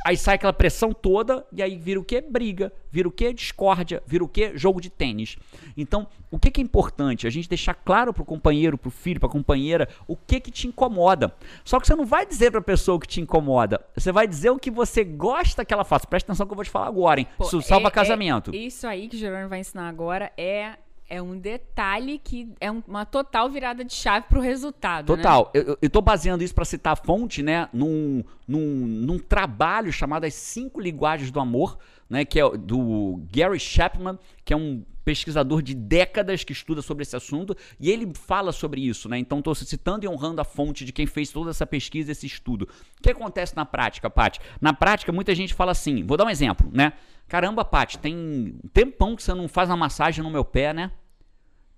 [0.06, 2.20] Aí sai aquela pressão toda e aí vira o que?
[2.22, 2.74] Briga.
[2.90, 3.32] Vira o que?
[3.34, 4.02] Discórdia.
[4.06, 4.58] Vira o que?
[4.58, 5.38] Jogo de tênis.
[5.78, 7.28] Então, o que, que é importante?
[7.28, 11.34] A gente deixar claro pro companheiro, pro filho, pra companheira, o que que te incomoda.
[11.64, 13.80] Só que você não vai dizer pra pessoa o que te incomoda.
[13.96, 16.08] Você vai dizer o que você gosta que ela faça.
[16.08, 17.28] Presta atenção que eu vou te falar agora, hein?
[17.38, 18.52] Pô, Isso salva é- casamento.
[18.54, 20.74] é- isso aí que o Jerônimo vai ensinar agora é,
[21.12, 25.18] é um detalhe que é um- uma total virada de chave pro resultado, né?
[25.18, 25.52] Total.
[25.54, 27.68] Eu, eu- tô baseando isso pra citar a fonte, né?
[27.74, 31.78] Num, num, num trabalho chamado As Cinco Linguagens do Amor,
[32.10, 32.24] né?
[32.24, 37.02] Que é o- do Gary Chapman, que é um pesquisador de décadas que estuda sobre
[37.02, 39.18] esse assunto, e ele fala sobre isso, né?
[39.18, 42.68] Então estou citando e honrando a fonte de quem fez toda essa pesquisa, esse estudo.
[43.00, 44.40] O que acontece na prática, Paty?
[44.62, 46.94] Na prática, muita gente fala assim, vou dar um exemplo, né?
[47.28, 50.92] Caramba, Paty, tem um tempão que você não faz uma massagem no meu pé, né?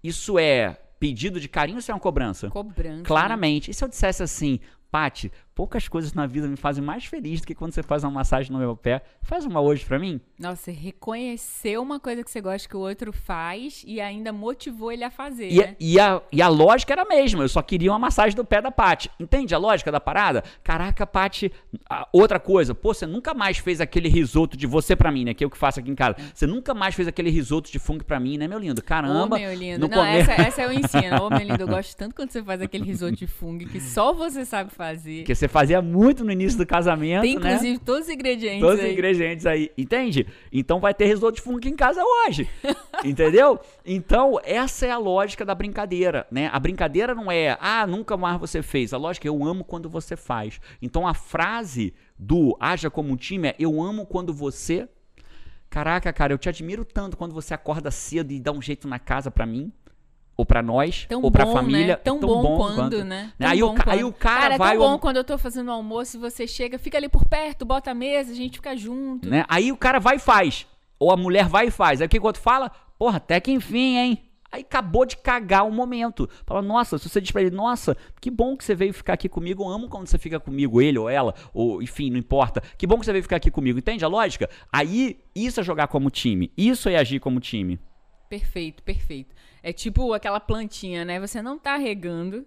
[0.04, 2.50] Isso é pedido de carinho ou isso é uma cobrança?
[2.50, 2.98] Cobrança.
[2.98, 3.04] né?
[3.04, 3.70] Claramente.
[3.70, 7.48] E se eu dissesse assim, Pati, poucas coisas na vida me fazem mais feliz do
[7.48, 9.04] que quando você faz uma massagem no meu pé.
[9.22, 10.20] Faz uma hoje pra mim?
[10.40, 14.92] Nossa, você reconheceu uma coisa que você gosta que o outro faz e ainda motivou
[14.92, 15.76] ele a fazer, E, né?
[15.80, 18.62] e a, e a lógica era a mesma, eu só queria uma massagem do pé
[18.62, 19.10] da Pati.
[19.20, 20.44] Entende a lógica da parada?
[20.64, 21.52] Caraca, Pati,
[21.90, 25.34] ah, outra coisa, pô, você nunca mais fez aquele risoto de você pra mim, né?
[25.34, 26.18] Que é o que faço aqui em casa.
[26.34, 28.82] Você nunca mais fez aquele risoto de funk pra mim, né, meu lindo?
[28.84, 29.36] Caramba.
[29.36, 29.88] Ô, meu lindo.
[29.88, 31.22] Não, essa, essa eu ensino.
[31.24, 34.14] Ô, meu lindo, eu gosto tanto quando você faz aquele risoto de fungo que só
[34.14, 35.24] você sabe fazer.
[35.24, 37.50] Que você fazia muito no início do casamento, Tem, né?
[37.54, 38.94] inclusive, todos os ingredientes Todos os aí.
[38.94, 40.26] ingredientes aí, entende?
[40.52, 42.48] Então vai ter risoto de fungo em casa hoje,
[43.04, 43.60] entendeu?
[43.86, 46.50] Então essa é a lógica da brincadeira, né?
[46.54, 48.94] A brincadeira não é, ah, nunca mais você fez.
[48.94, 50.62] A lógica é, eu amo quando você faz.
[50.82, 54.88] Então a frase do haja como um time é, eu amo quando você...
[55.70, 59.00] Caraca, cara, eu te admiro tanto quando você acorda cedo e dá um jeito na
[59.00, 59.74] casa pra mim.
[60.36, 61.88] Ou pra nós, Tão ou pra bom, família.
[61.88, 61.96] né?
[61.98, 63.32] Tão, bom, quando, né?
[63.38, 64.10] Tão Aí, o, bom ca- aí quando.
[64.10, 64.76] o cara, é vai...
[64.76, 67.64] tão bom o- quando eu tô fazendo almoço e você chega, fica ali por perto,
[67.66, 69.30] bota a mesa, a gente fica junto.
[69.30, 69.46] né?
[69.48, 70.66] Aí o cara vai e faz.
[71.00, 72.02] Ou a mulher vai e faz.
[72.02, 72.72] Aí o que o outro fala?
[72.98, 74.24] Porra, até que enfim, hein?
[74.52, 76.30] Aí acabou de cagar o momento.
[76.46, 79.28] Fala, nossa, se você diz pra ele, nossa, que bom que você veio ficar aqui
[79.28, 79.64] comigo.
[79.64, 82.62] Eu amo quando você fica comigo, ele ou ela, ou enfim, não importa.
[82.78, 83.78] Que bom que você veio ficar aqui comigo.
[83.80, 84.48] Entende a lógica?
[84.72, 86.52] Aí, isso é jogar como time.
[86.56, 87.80] Isso é agir como time.
[88.30, 89.36] Perfeito, perfeito.
[89.64, 91.20] É tipo aquela plantinha, né?
[91.20, 92.46] Você não tá regando.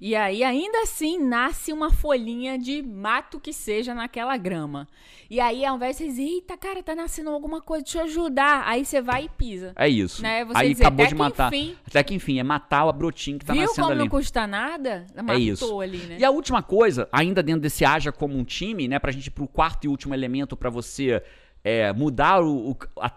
[0.00, 4.86] E aí, ainda assim, nasce uma folhinha de mato que seja naquela grama.
[5.28, 8.04] E aí, ao invés de você dizer, eita, cara, tá nascendo alguma coisa, deixa eu
[8.04, 8.62] ajudar.
[8.64, 9.72] Aí você vai e pisa.
[9.74, 10.22] É isso.
[10.22, 10.44] Né?
[10.44, 11.52] Você Aí dizer, acabou de matar.
[11.52, 11.76] enfim.
[11.84, 13.98] Até que enfim, é matar o brotinho que tá Viu nascendo como ali.
[13.98, 15.04] não custa nada?
[15.16, 15.80] Matou É isso.
[15.80, 16.16] ali, né?
[16.20, 19.30] E a última coisa, ainda dentro desse haja como um time, né, pra gente ir
[19.32, 21.20] pro quarto e último elemento pra você
[21.68, 23.08] é, mudar o, o- a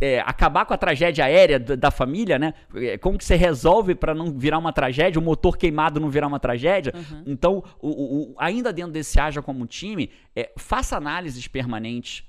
[0.00, 2.54] é, acabar com a tragédia aérea da, da família, né?
[2.74, 6.26] É, Como que você resolve pra não virar uma tragédia, o motor queimado não virar
[6.26, 6.92] uma tragédia?
[7.26, 12.24] Então, o- o- ainda dentro desse haja como time, é, faça análises permanentes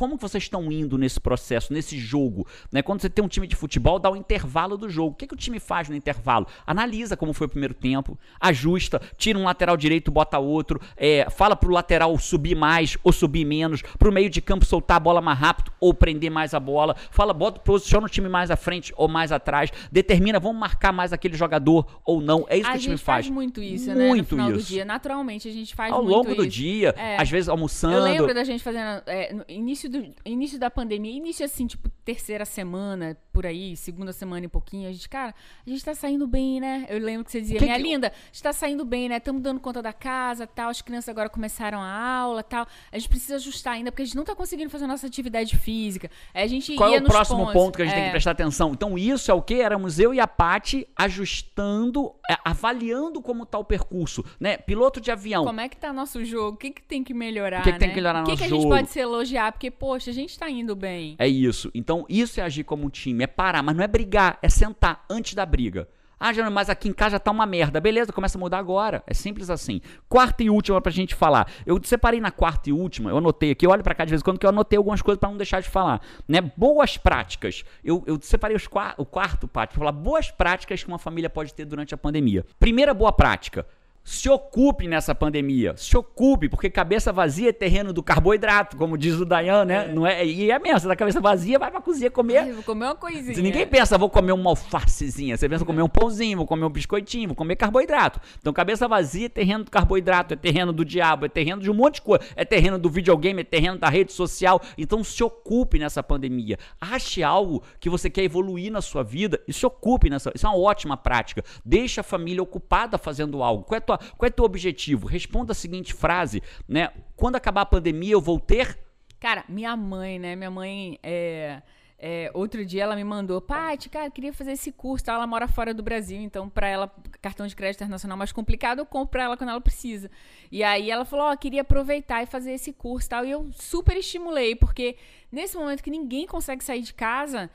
[0.00, 2.46] como vocês estão indo nesse processo, nesse jogo?
[2.72, 2.80] Né?
[2.80, 5.10] Quando você tem um time de futebol, dá o um intervalo do jogo.
[5.10, 6.46] O que, que o time faz no intervalo?
[6.66, 11.54] Analisa como foi o primeiro tempo, ajusta, tira um lateral direito, bota outro, é, fala
[11.54, 15.38] pro lateral subir mais ou subir menos, pro meio de campo soltar a bola mais
[15.38, 19.06] rápido ou prender mais a bola, fala, bota, posiciona o time mais à frente ou
[19.06, 22.46] mais atrás, determina, vamos marcar mais aquele jogador ou não.
[22.48, 23.26] É isso a que o time faz.
[23.26, 23.28] faz.
[23.28, 24.14] muito isso, muito né?
[24.14, 24.60] No final isso.
[24.60, 24.84] do dia.
[24.86, 26.56] Naturalmente, a gente faz Ao longo do isso.
[26.56, 27.20] dia, É.
[27.20, 27.96] às vezes almoçando.
[27.96, 29.02] Eu lembro da gente fazendo.
[29.04, 34.12] é, no início, do, início da pandemia, início assim, tipo, terceira semana, por aí, segunda
[34.12, 35.34] semana e pouquinho, a gente, cara,
[35.66, 36.86] a gente tá saindo bem, né?
[36.88, 39.16] Eu lembro que você dizia, Que minha que- linda, a gente tá saindo bem, né?
[39.18, 42.66] Estamos dando conta da casa tal, as crianças agora começaram a aula tal.
[42.90, 46.10] A gente precisa ajustar ainda, porque a gente não tá conseguindo fazer nossa atividade física.
[46.34, 47.52] Aí a gente Qual é o próximo pontos.
[47.52, 48.06] ponto que a gente tem É.
[48.06, 48.72] que prestar atenção?
[48.72, 49.54] Então, isso é o que?
[49.60, 54.56] Éramos eu e a Paty ajustando, é, avaliando como tá o percurso, né?
[54.56, 55.44] Piloto de avião.
[55.44, 56.54] Como é que tá nosso jogo?
[56.54, 57.60] O que, que tem que melhorar?
[57.60, 57.94] O que que tem né?
[57.94, 58.74] que melhorar no O que, nosso que a gente jogo?
[58.74, 59.52] pode se elogiar?
[59.52, 61.16] Porque, poxa, a gente tá indo bem.
[61.18, 61.70] É isso.
[61.74, 65.04] Então, isso é agir como um time, é parar, mas não é brigar, é sentar
[65.08, 65.88] antes da briga.
[66.22, 67.80] Ah, Jânio, mas aqui em casa já tá uma merda.
[67.80, 69.02] Beleza, começa a mudar agora.
[69.06, 69.80] É simples assim.
[70.06, 71.50] Quarta e última pra gente falar.
[71.64, 74.20] Eu separei na quarta e última, eu anotei aqui, eu olho pra cá de vez
[74.20, 76.02] em quando que eu anotei algumas coisas pra não deixar de falar.
[76.28, 76.42] Né?
[76.54, 77.64] Boas práticas.
[77.82, 78.68] Eu, eu separei os
[78.98, 82.44] o quarto, Paty, pra falar boas práticas que uma família pode ter durante a pandemia.
[82.58, 83.66] Primeira boa prática.
[84.02, 85.74] Se ocupe nessa pandemia.
[85.76, 89.88] Se ocupe, porque cabeça vazia é terreno do carboidrato, como diz o Dayan, né?
[89.88, 92.38] Não é, e é mesmo, você tá cabeça vazia, vai pra cozinha comer.
[92.38, 93.34] Ai, vou comer uma coisinha.
[93.34, 95.36] Se ninguém pensa, vou comer uma alfacezinha.
[95.36, 98.20] Você pensa, comer um pãozinho, vou comer um biscoitinho, vou comer carboidrato.
[98.38, 101.74] Então, cabeça vazia é terreno do carboidrato, é terreno do diabo, é terreno de um
[101.74, 102.24] monte de coisa.
[102.34, 104.60] É terreno do videogame, é terreno da rede social.
[104.76, 106.58] Então, se ocupe nessa pandemia.
[106.80, 110.32] Ache algo que você quer evoluir na sua vida e se ocupe nessa.
[110.34, 111.44] Isso é uma ótima prática.
[111.64, 113.64] Deixa a família ocupada fazendo algo.
[113.64, 115.06] Qual é, tua, qual é teu objetivo?
[115.06, 116.90] Responda a seguinte frase, né?
[117.16, 118.78] Quando acabar a pandemia, eu vou ter.
[119.18, 120.36] Cara, minha mãe, né?
[120.36, 121.62] Minha mãe, é,
[121.98, 125.12] é, outro dia ela me mandou, Paty, cara, queria fazer esse curso, tá?
[125.12, 128.86] ela mora fora do Brasil, então pra ela, cartão de crédito internacional mais complicado, eu
[128.86, 130.10] compro pra ela quando ela precisa.
[130.50, 133.96] E aí ela falou, ó, queria aproveitar e fazer esse curso tal, e eu super
[133.96, 134.96] estimulei, porque
[135.30, 137.50] nesse momento que ninguém consegue sair de casa,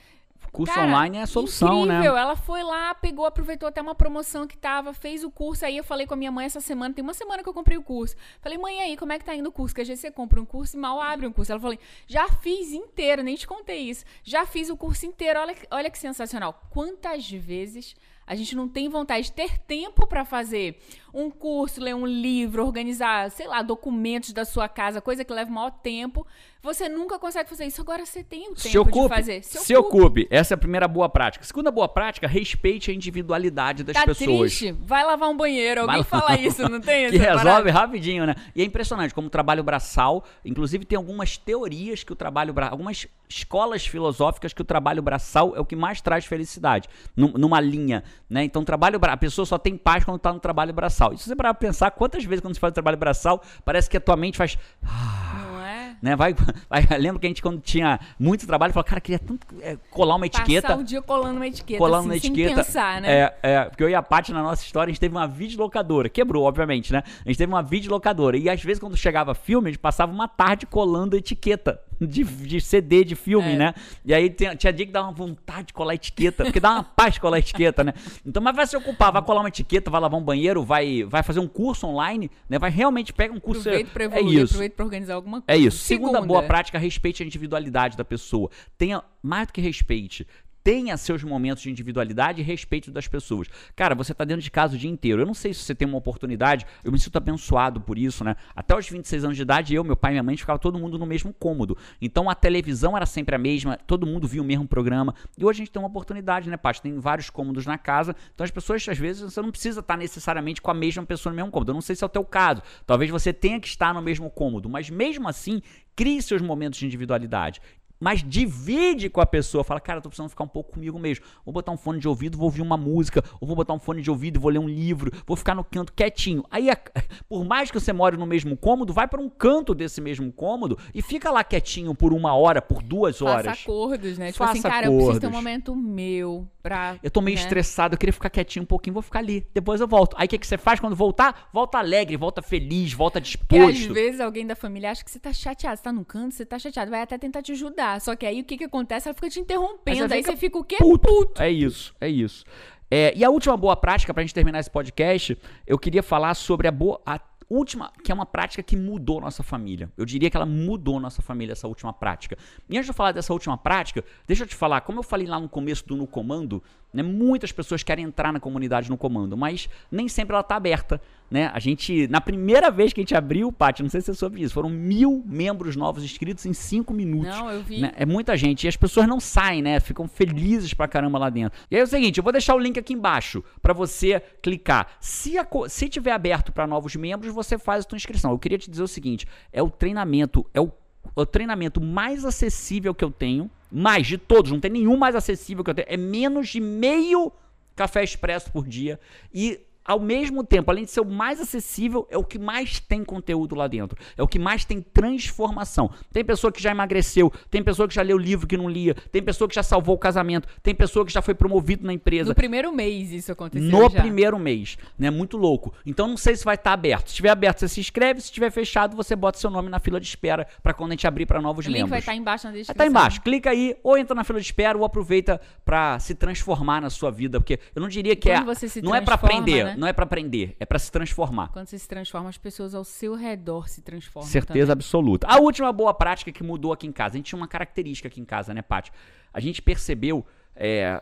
[0.55, 2.13] Curso Cara, online é a solução, incrível.
[2.13, 2.21] né?
[2.21, 5.65] Ela foi lá, pegou, aproveitou até uma promoção que tava, fez o curso.
[5.65, 7.77] Aí eu falei com a minha mãe essa semana, tem uma semana que eu comprei
[7.77, 8.15] o curso.
[8.39, 9.75] Falei, mãe, aí, como é que tá indo o curso?
[9.75, 11.51] Que às vezes você compra um curso e mal abre um curso.
[11.51, 11.77] Ela falou,
[12.07, 14.05] já fiz inteiro, nem te contei isso.
[14.23, 16.67] Já fiz o curso inteiro, olha, olha que sensacional.
[16.69, 17.93] Quantas vezes
[18.27, 20.81] a gente não tem vontade de ter tempo pra fazer
[21.15, 25.49] um curso, ler um livro, organizar, sei lá, documentos da sua casa, coisa que leva
[25.49, 26.27] maior tempo.
[26.61, 27.79] Você nunca consegue fazer isso.
[27.79, 29.43] Agora você tem o tempo Se ocupe, de fazer.
[29.43, 30.27] se, ocupe.
[30.31, 31.45] Essa é a primeira boa prática.
[31.45, 34.39] Segunda boa prática, respeite a individualidade das Tá pessoas.
[34.57, 34.71] triste?
[34.71, 35.81] Vai lavar um banheiro.
[35.81, 37.09] Alguém Vai fala isso, não tem?
[37.11, 37.71] que resolve parada?
[37.71, 38.35] rapidinho, né?
[38.55, 42.73] E é impressionante como o trabalho braçal, inclusive tem algumas teorias que o trabalho braçal,
[42.73, 47.59] algumas escolas filosóficas que o trabalho braçal é o que mais traz felicidade, num- numa
[47.59, 48.43] linha, né?
[48.43, 49.13] Então, trabalho bra...
[49.13, 51.04] a pessoa só tem paz quando tá no trabalho braçal.
[51.13, 53.97] E se você parar pra pensar, quantas vezes quando você faz trabalho braçal, parece que
[53.97, 55.95] a tua mente faz Não é?
[56.01, 56.15] né?
[56.15, 56.35] Vai,
[56.69, 60.15] vai, lembro que a gente quando tinha muito trabalho, falava, cara, queria tanto é, colar
[60.15, 60.67] uma etiqueta.
[60.67, 62.63] Passar o dia colando uma etiqueta, colando assim, na sem etiqueta.
[62.63, 63.11] pensar, né?
[63.11, 66.07] É, é, porque eu e a Paty, na nossa história, a gente teve uma videolocadora.
[66.07, 67.03] Quebrou, obviamente, né?
[67.25, 68.37] A gente teve uma videolocadora.
[68.37, 72.61] E às vezes, quando chegava filme, a gente passava uma tarde colando etiqueta de, de
[72.61, 73.55] CD de filme, É.
[73.57, 73.73] né?
[74.03, 76.83] E aí tinha, tinha dia que dava uma vontade de colar etiqueta, porque dá uma
[76.83, 77.93] paz colar etiqueta, né?
[78.25, 81.23] Então, mas vai se ocupar, vai colar uma etiqueta, vai lavar um banheiro, vai, vai
[81.23, 82.59] fazer um curso online, né?
[82.59, 83.61] Vai realmente pega um curso.
[83.61, 84.53] Aproveita pra é evoluir, isso.
[84.53, 85.59] aproveita pra organizar alguma coisa.
[85.59, 85.77] É isso.
[85.79, 88.49] Segunda, Segunda boa prática, respeite a individualidade da pessoa.
[88.77, 90.27] Tenha mais do que respeite.
[90.65, 93.47] Tenha seus momentos de individualidade e respeito das pessoas.
[93.75, 95.21] Cara, você tá dentro de casa o dia inteiro.
[95.21, 98.35] Eu não sei se você tem uma oportunidade, eu me sinto abençoado por isso, né?
[98.55, 100.97] Até os 26 anos de idade, eu, meu pai e minha mãe ficava todo mundo
[100.97, 101.77] no mesmo cômodo.
[102.01, 105.13] Então a televisão era sempre a mesma, todo mundo via o mesmo programa.
[105.37, 106.81] E hoje a gente tem uma oportunidade, né, Paty?
[106.81, 108.15] Tem vários cômodos na casa.
[108.33, 111.35] Então as pessoas, às vezes, você não precisa estar necessariamente com a mesma pessoa no
[111.35, 111.69] mesmo cômodo.
[111.69, 112.63] Eu não sei se é o teu caso.
[112.87, 115.61] Talvez você tenha que estar no mesmo cômodo, mas mesmo assim,
[115.95, 117.61] crie seus momentos de individualidade.
[117.99, 121.25] Mas divide com a pessoa, fala, cara, eu tô precisando ficar um pouco comigo mesmo.
[121.45, 124.01] Vou botar um fone de ouvido, vou ouvir uma música, ou vou botar um fone
[124.01, 126.43] de ouvido e vou ler um livro, vou ficar no canto quietinho.
[126.51, 126.67] Aí,
[127.29, 130.77] por mais que você more no mesmo cômodo, vai para um canto desse mesmo cômodo
[130.93, 133.45] e fica lá quietinho por uma hora, por duas horas.
[133.45, 134.27] Faça acordos, né?
[134.27, 135.43] Tipo Faça assim, cara, eu preciso ter um acordos.
[135.43, 136.97] momento meu pra.
[137.03, 137.43] Eu tô meio né?
[137.43, 139.45] estressado, eu queria ficar quietinho um pouquinho, vou ficar ali.
[139.53, 140.15] Depois eu volto.
[140.17, 141.47] Aí o que, que você faz quando voltar?
[141.53, 143.93] Volta alegre, volta feliz, volta Porque às disposto.
[143.93, 146.57] vezes alguém da família acha que você tá chateado, você tá no canto, você tá
[146.57, 148.01] chateado, vai até tentar te ajudar.
[148.01, 149.07] Só que aí o que que acontece?
[149.07, 150.77] Ela fica te interrompendo, aí fica você fica o quê?
[150.79, 151.39] puto.
[151.39, 152.43] É isso, é isso.
[152.89, 155.37] É, e a última boa prática pra gente terminar esse podcast,
[155.67, 159.43] eu queria falar sobre a boa, a- última, que é uma prática que mudou nossa
[159.43, 159.91] família.
[159.97, 162.37] Eu diria que ela mudou nossa família, essa última prática.
[162.69, 165.27] E antes de eu falar dessa última prática, deixa eu te falar, como eu falei
[165.27, 169.35] lá no começo do No Comando, né, muitas pessoas querem entrar na comunidade No Comando,
[169.37, 171.01] mas nem sempre ela está aberta.
[171.29, 171.49] Né?
[171.53, 174.39] A gente, na primeira vez que a gente abriu, Paty, não sei se você soube
[174.39, 177.35] disso, foram mil membros novos inscritos em cinco minutos.
[177.35, 177.81] Não, eu vi.
[177.81, 177.91] Né?
[177.95, 178.65] É muita gente.
[178.65, 179.79] E as pessoas não saem, né?
[179.79, 181.57] Ficam felizes pra caramba lá dentro.
[181.69, 184.87] E aí é o seguinte, eu vou deixar o link aqui embaixo para você clicar.
[184.99, 188.31] Se, a, se tiver aberto para novos membros, você faz a sua inscrição.
[188.31, 190.71] Eu queria te dizer o seguinte, é o treinamento, é o,
[191.15, 195.63] o treinamento mais acessível que eu tenho, mais de todos, não tem nenhum mais acessível
[195.63, 197.31] que eu tenho, é menos de meio
[197.75, 198.99] café expresso por dia
[199.33, 203.03] e ao mesmo tempo, além de ser o mais acessível, é o que mais tem
[203.03, 203.97] conteúdo lá dentro.
[204.17, 205.89] É o que mais tem transformação.
[206.11, 209.21] Tem pessoa que já emagreceu, tem pessoa que já leu livro que não lia, tem
[209.21, 212.29] pessoa que já salvou o casamento, tem pessoa que já foi promovido na empresa.
[212.29, 214.01] No primeiro mês isso aconteceu No já.
[214.01, 215.09] primeiro mês, né?
[215.09, 215.73] Muito louco.
[215.85, 217.07] Então não sei se vai estar aberto.
[217.07, 218.19] Se estiver aberto, você se inscreve.
[218.21, 221.07] Se estiver fechado, você bota seu nome na fila de espera para quando a gente
[221.07, 221.89] abrir para novos o link membros.
[221.91, 222.73] vai estar embaixo na Vai descrição.
[222.73, 223.21] estar embaixo.
[223.21, 227.11] Clica aí, ou entra na fila de espera, ou aproveita para se transformar na sua
[227.11, 229.74] vida, porque eu não diria que é, Quando você se não é para aprender, né?
[229.75, 231.49] Não é para aprender, é para se transformar.
[231.49, 234.29] Quando você se transforma, as pessoas ao seu redor se transformam.
[234.29, 235.27] Certeza absoluta.
[235.27, 237.15] A última boa prática que mudou aqui em casa.
[237.15, 238.91] A gente tinha uma característica aqui em casa, né, Paty?
[239.33, 240.25] A gente percebeu.
[240.57, 241.01] é,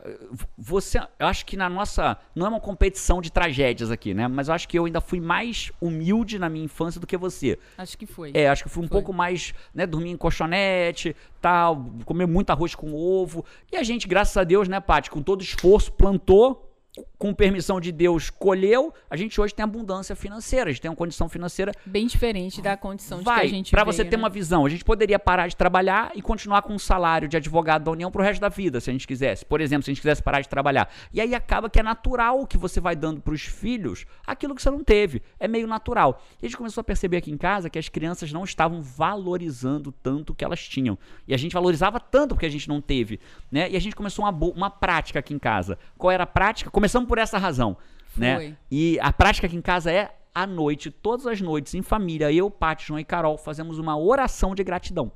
[0.58, 2.18] você, eu acho que na nossa.
[2.36, 4.28] Não é uma competição de tragédias aqui, né?
[4.28, 7.56] Mas eu acho que eu ainda fui mais humilde na minha infância do que você.
[7.58, 7.70] também.
[7.78, 8.32] Acho que foi.
[8.34, 8.98] É, acho que fui um Foi.
[8.98, 13.46] pouco mais, né, dormir em colchonete, tal, comer muito arroz com ovo.
[13.72, 16.73] E a gente, graças a Deus, né, Paty, com todo esforço, plantou,
[17.18, 18.94] com permissão de Deus, colheu.
[19.10, 22.78] A gente hoje tem abundância financeira, a gente tem uma condição financeira Bem diferente da
[22.78, 24.24] condição de que Vai, a gente veio, você ter né?
[24.24, 27.86] uma visão, a gente poderia parar de trabalhar e continuar com um salário de advogado
[27.86, 29.46] da União pro resto da vida, se a gente quisesse.
[29.46, 30.90] Por exemplo, se a gente quisesse parar de trabalhar.
[31.12, 34.70] E aí acaba que é natural que você vai dando pros filhos aquilo que você
[34.70, 35.22] não teve.
[35.40, 36.22] É meio natural.
[36.42, 39.92] E a gente começou a perceber aqui em casa que as crianças não estavam valorizando
[39.92, 40.98] tanto o que elas tinham.
[41.28, 43.20] E a gente valorizava tanto porque a gente não teve,
[43.52, 43.70] né?
[43.70, 45.78] E a gente começou uma, uma prática aqui em casa.
[45.98, 46.70] Qual era a prática?
[46.84, 47.78] Começamos por essa razão,
[48.18, 48.36] né?
[48.36, 48.58] Foi.
[48.70, 52.52] E a prática aqui em casa é à noite, todas as noites, em família, eu,
[52.52, 55.10] Paty, João e Carol, fazemos uma oração de gratidão.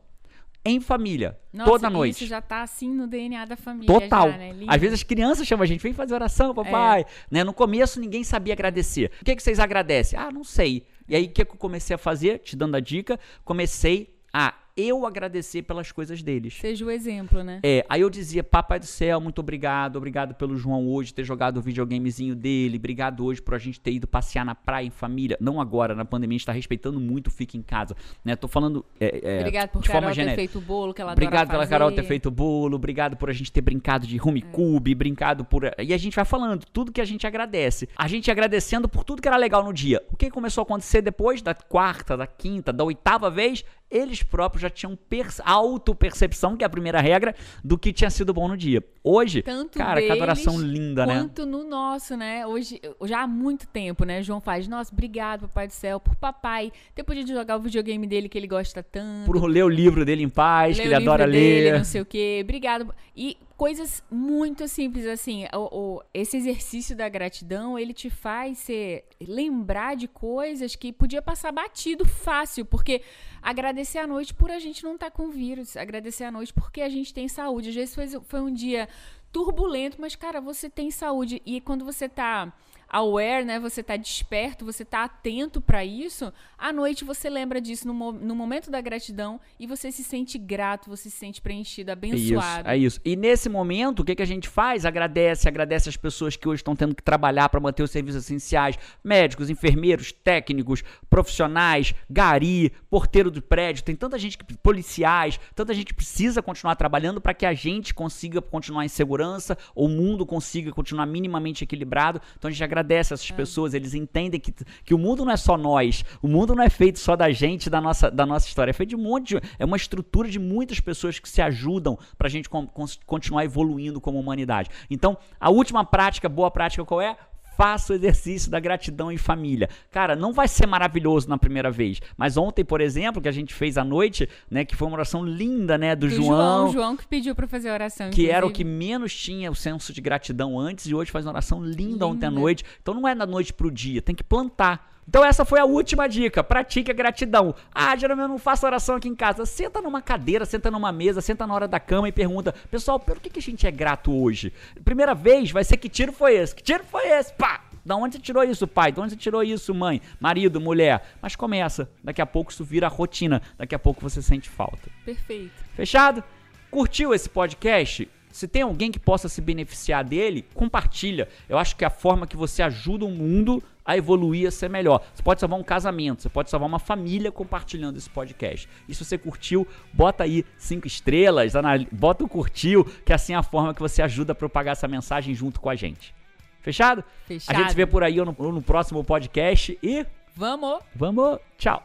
[0.64, 2.24] Em família, Nossa, toda noite.
[2.24, 3.88] Isso já tá assim no DNA da família.
[4.00, 4.32] Total.
[4.32, 4.56] Já, né?
[4.66, 7.06] Às vezes as crianças chamam a gente, vem fazer oração, papai.
[7.30, 7.44] Né?
[7.44, 9.12] No começo ninguém sabia agradecer.
[9.22, 10.18] O que, que vocês agradecem?
[10.18, 10.88] Ah, não sei.
[11.10, 12.40] E aí o que, que eu comecei a fazer?
[12.40, 16.58] Te dando a dica, comecei a eu agradecer pelas coisas deles.
[16.60, 17.60] Seja o exemplo, né?
[17.64, 21.58] É, aí eu dizia, papai do céu, muito obrigado, obrigado pelo João hoje ter jogado
[21.58, 25.38] o videogamezinho dele, obrigado hoje por a gente ter ido passear na praia em família,
[25.42, 28.86] não agora, na pandemia, a gente tá respeitando muito Fica em Casa, né, tô falando
[29.00, 30.42] é, é, Obrigado por de forma Carol ter genérica.
[30.42, 31.70] feito o bolo que ela Obrigado pela fazer.
[31.70, 35.44] Carol ter feito o bolo, obrigado por a gente ter brincado de home cube, brincado
[35.44, 35.64] por.
[35.78, 37.90] E a gente vai falando tudo que a gente agradece.
[37.96, 40.04] A gente agradecendo por tudo que era legal no dia.
[40.12, 43.64] O que começou a acontecer depois da quarta, da quinta, da oitava vez?
[43.90, 47.34] Eles próprios já tinham perce- auto-percepção, que é a primeira regra,
[47.64, 48.84] do que tinha sido bom no dia.
[49.04, 51.20] Hoje, Tanto cara, que adoração deles linda, né?
[51.20, 52.46] Quanto no nosso, né?
[52.46, 54.22] Hoje, já há muito tempo, né?
[54.22, 58.28] João faz, nossa, obrigado, papai do céu, por papai ter podido jogar o videogame dele
[58.28, 59.26] que ele gosta tanto.
[59.26, 61.78] Por ler o livro dele em paz, ler que ele adora dele, ler.
[61.78, 62.42] não sei o quê.
[62.44, 62.94] Obrigado.
[63.16, 65.46] E coisas muito simples, assim.
[65.54, 71.22] O, o- esse exercício da gratidão, ele te faz ser, lembrar de coisas que podia
[71.22, 72.64] passar batido fácil.
[72.66, 73.02] Porque
[73.42, 75.76] agradecer à noite por a gente não estar com vírus.
[75.76, 77.70] Agradecer à noite porque a gente tem saúde.
[77.70, 78.88] Às vezes foi, foi um dia
[79.32, 81.42] turbulento, mas, cara, você tem saúde.
[81.46, 82.54] E quando você tá
[82.90, 83.60] aware, né?
[83.60, 86.32] Você tá desperto, você tá atento pra isso.
[86.58, 90.90] À noite você lembra disso no, no momento da gratidão e você se sente grato,
[90.90, 92.70] você se sente preenchido, É isso, abençoado.
[92.70, 93.00] é isso.
[93.04, 94.86] E nesse momento, o que, que a gente faz?
[94.86, 98.78] Agradece, agradece as pessoas que hoje estão tendo que trabalhar para manter os serviços essenciais,
[99.04, 105.94] médicos, enfermeiros, técnicos, profissionais, gari, porteiro do prédio, tem tanta gente, que, policiais, tanta gente
[105.94, 111.06] precisa continuar trabalhando para que a gente consiga continuar em segurança, o mundo consiga continuar
[111.06, 112.22] minimamente equilibrado.
[112.38, 114.54] Então a gente agradece essas pessoas, eles entendem que,
[114.84, 117.70] que o mundo não é só nós, o mundo não é feito só da gente,
[117.70, 120.40] da nossa, da nossa história, é feito de um monte de, é uma estrutura de
[120.40, 124.70] muitas pessoas que se ajudam pra gente con- cons- continuar evoluindo como humanidade.
[124.90, 127.16] Então, a última prática, boa prática qual é?
[127.58, 129.68] Faça o exercício da gratidão em família.
[129.92, 132.00] Cara, não vai ser maravilhoso na primeira vez.
[132.16, 134.64] Mas ontem, por exemplo, que a gente fez à noite, né?
[134.64, 135.96] Que foi uma oração linda, né?
[135.96, 136.28] Do, Do João.
[136.28, 138.12] João, João que pediu pra fazer a oração.
[138.12, 138.70] Que era o inclusive.
[138.72, 142.28] que menos tinha o senso de gratidão antes e hoje faz uma oração linda, ontem
[142.28, 142.42] à Linda.
[142.42, 142.64] noite.
[142.82, 144.97] Então não é da noite pro dia, tem que plantar.
[145.08, 147.56] Então essa foi a última dica, pratique a gratidão.
[147.74, 149.46] Ah, geralmente eu não faço oração aqui em casa.
[149.46, 153.20] Senta numa cadeira, senta numa mesa, senta na hora da cama e pergunta, pessoal, pelo
[153.20, 154.52] que, que a gente é grato hoje?
[154.84, 156.54] Primeira vez vai ser que tiro foi esse?
[156.54, 157.34] Que tiro foi esse?
[157.34, 157.62] Pá!
[157.86, 158.92] Da onde você tirou isso, pai?
[158.92, 160.02] De onde você tirou isso, mãe?
[160.20, 161.02] Marido, mulher?
[161.22, 161.90] Mas começa.
[162.04, 163.42] Daqui a pouco isso vira rotina.
[163.58, 164.90] Daqui a pouco você sente falta.
[165.06, 165.54] Perfeito.
[165.74, 166.22] Fechado?
[166.70, 168.10] Curtiu esse podcast?
[168.38, 171.28] Se tem alguém que possa se beneficiar dele, compartilha.
[171.50, 174.70] Eu acho que é a forma que você ajuda o mundo a evoluir, a ser
[174.70, 175.02] melhor.
[175.12, 178.70] Você pode salvar um casamento, você pode salvar uma família compartilhando esse podcast.
[178.88, 181.54] E se você curtiu, bota aí cinco estrelas,
[181.92, 185.34] bota o curtiu, que assim é a forma que você ajuda a propagar essa mensagem
[185.34, 186.14] junto com a gente.
[186.62, 187.04] Fechado?
[187.26, 187.56] Fechado.
[187.56, 190.06] A gente se vê por aí no, no próximo podcast e.
[190.36, 190.78] Vamos!
[190.96, 191.40] Vamos!
[191.58, 191.82] Tchau!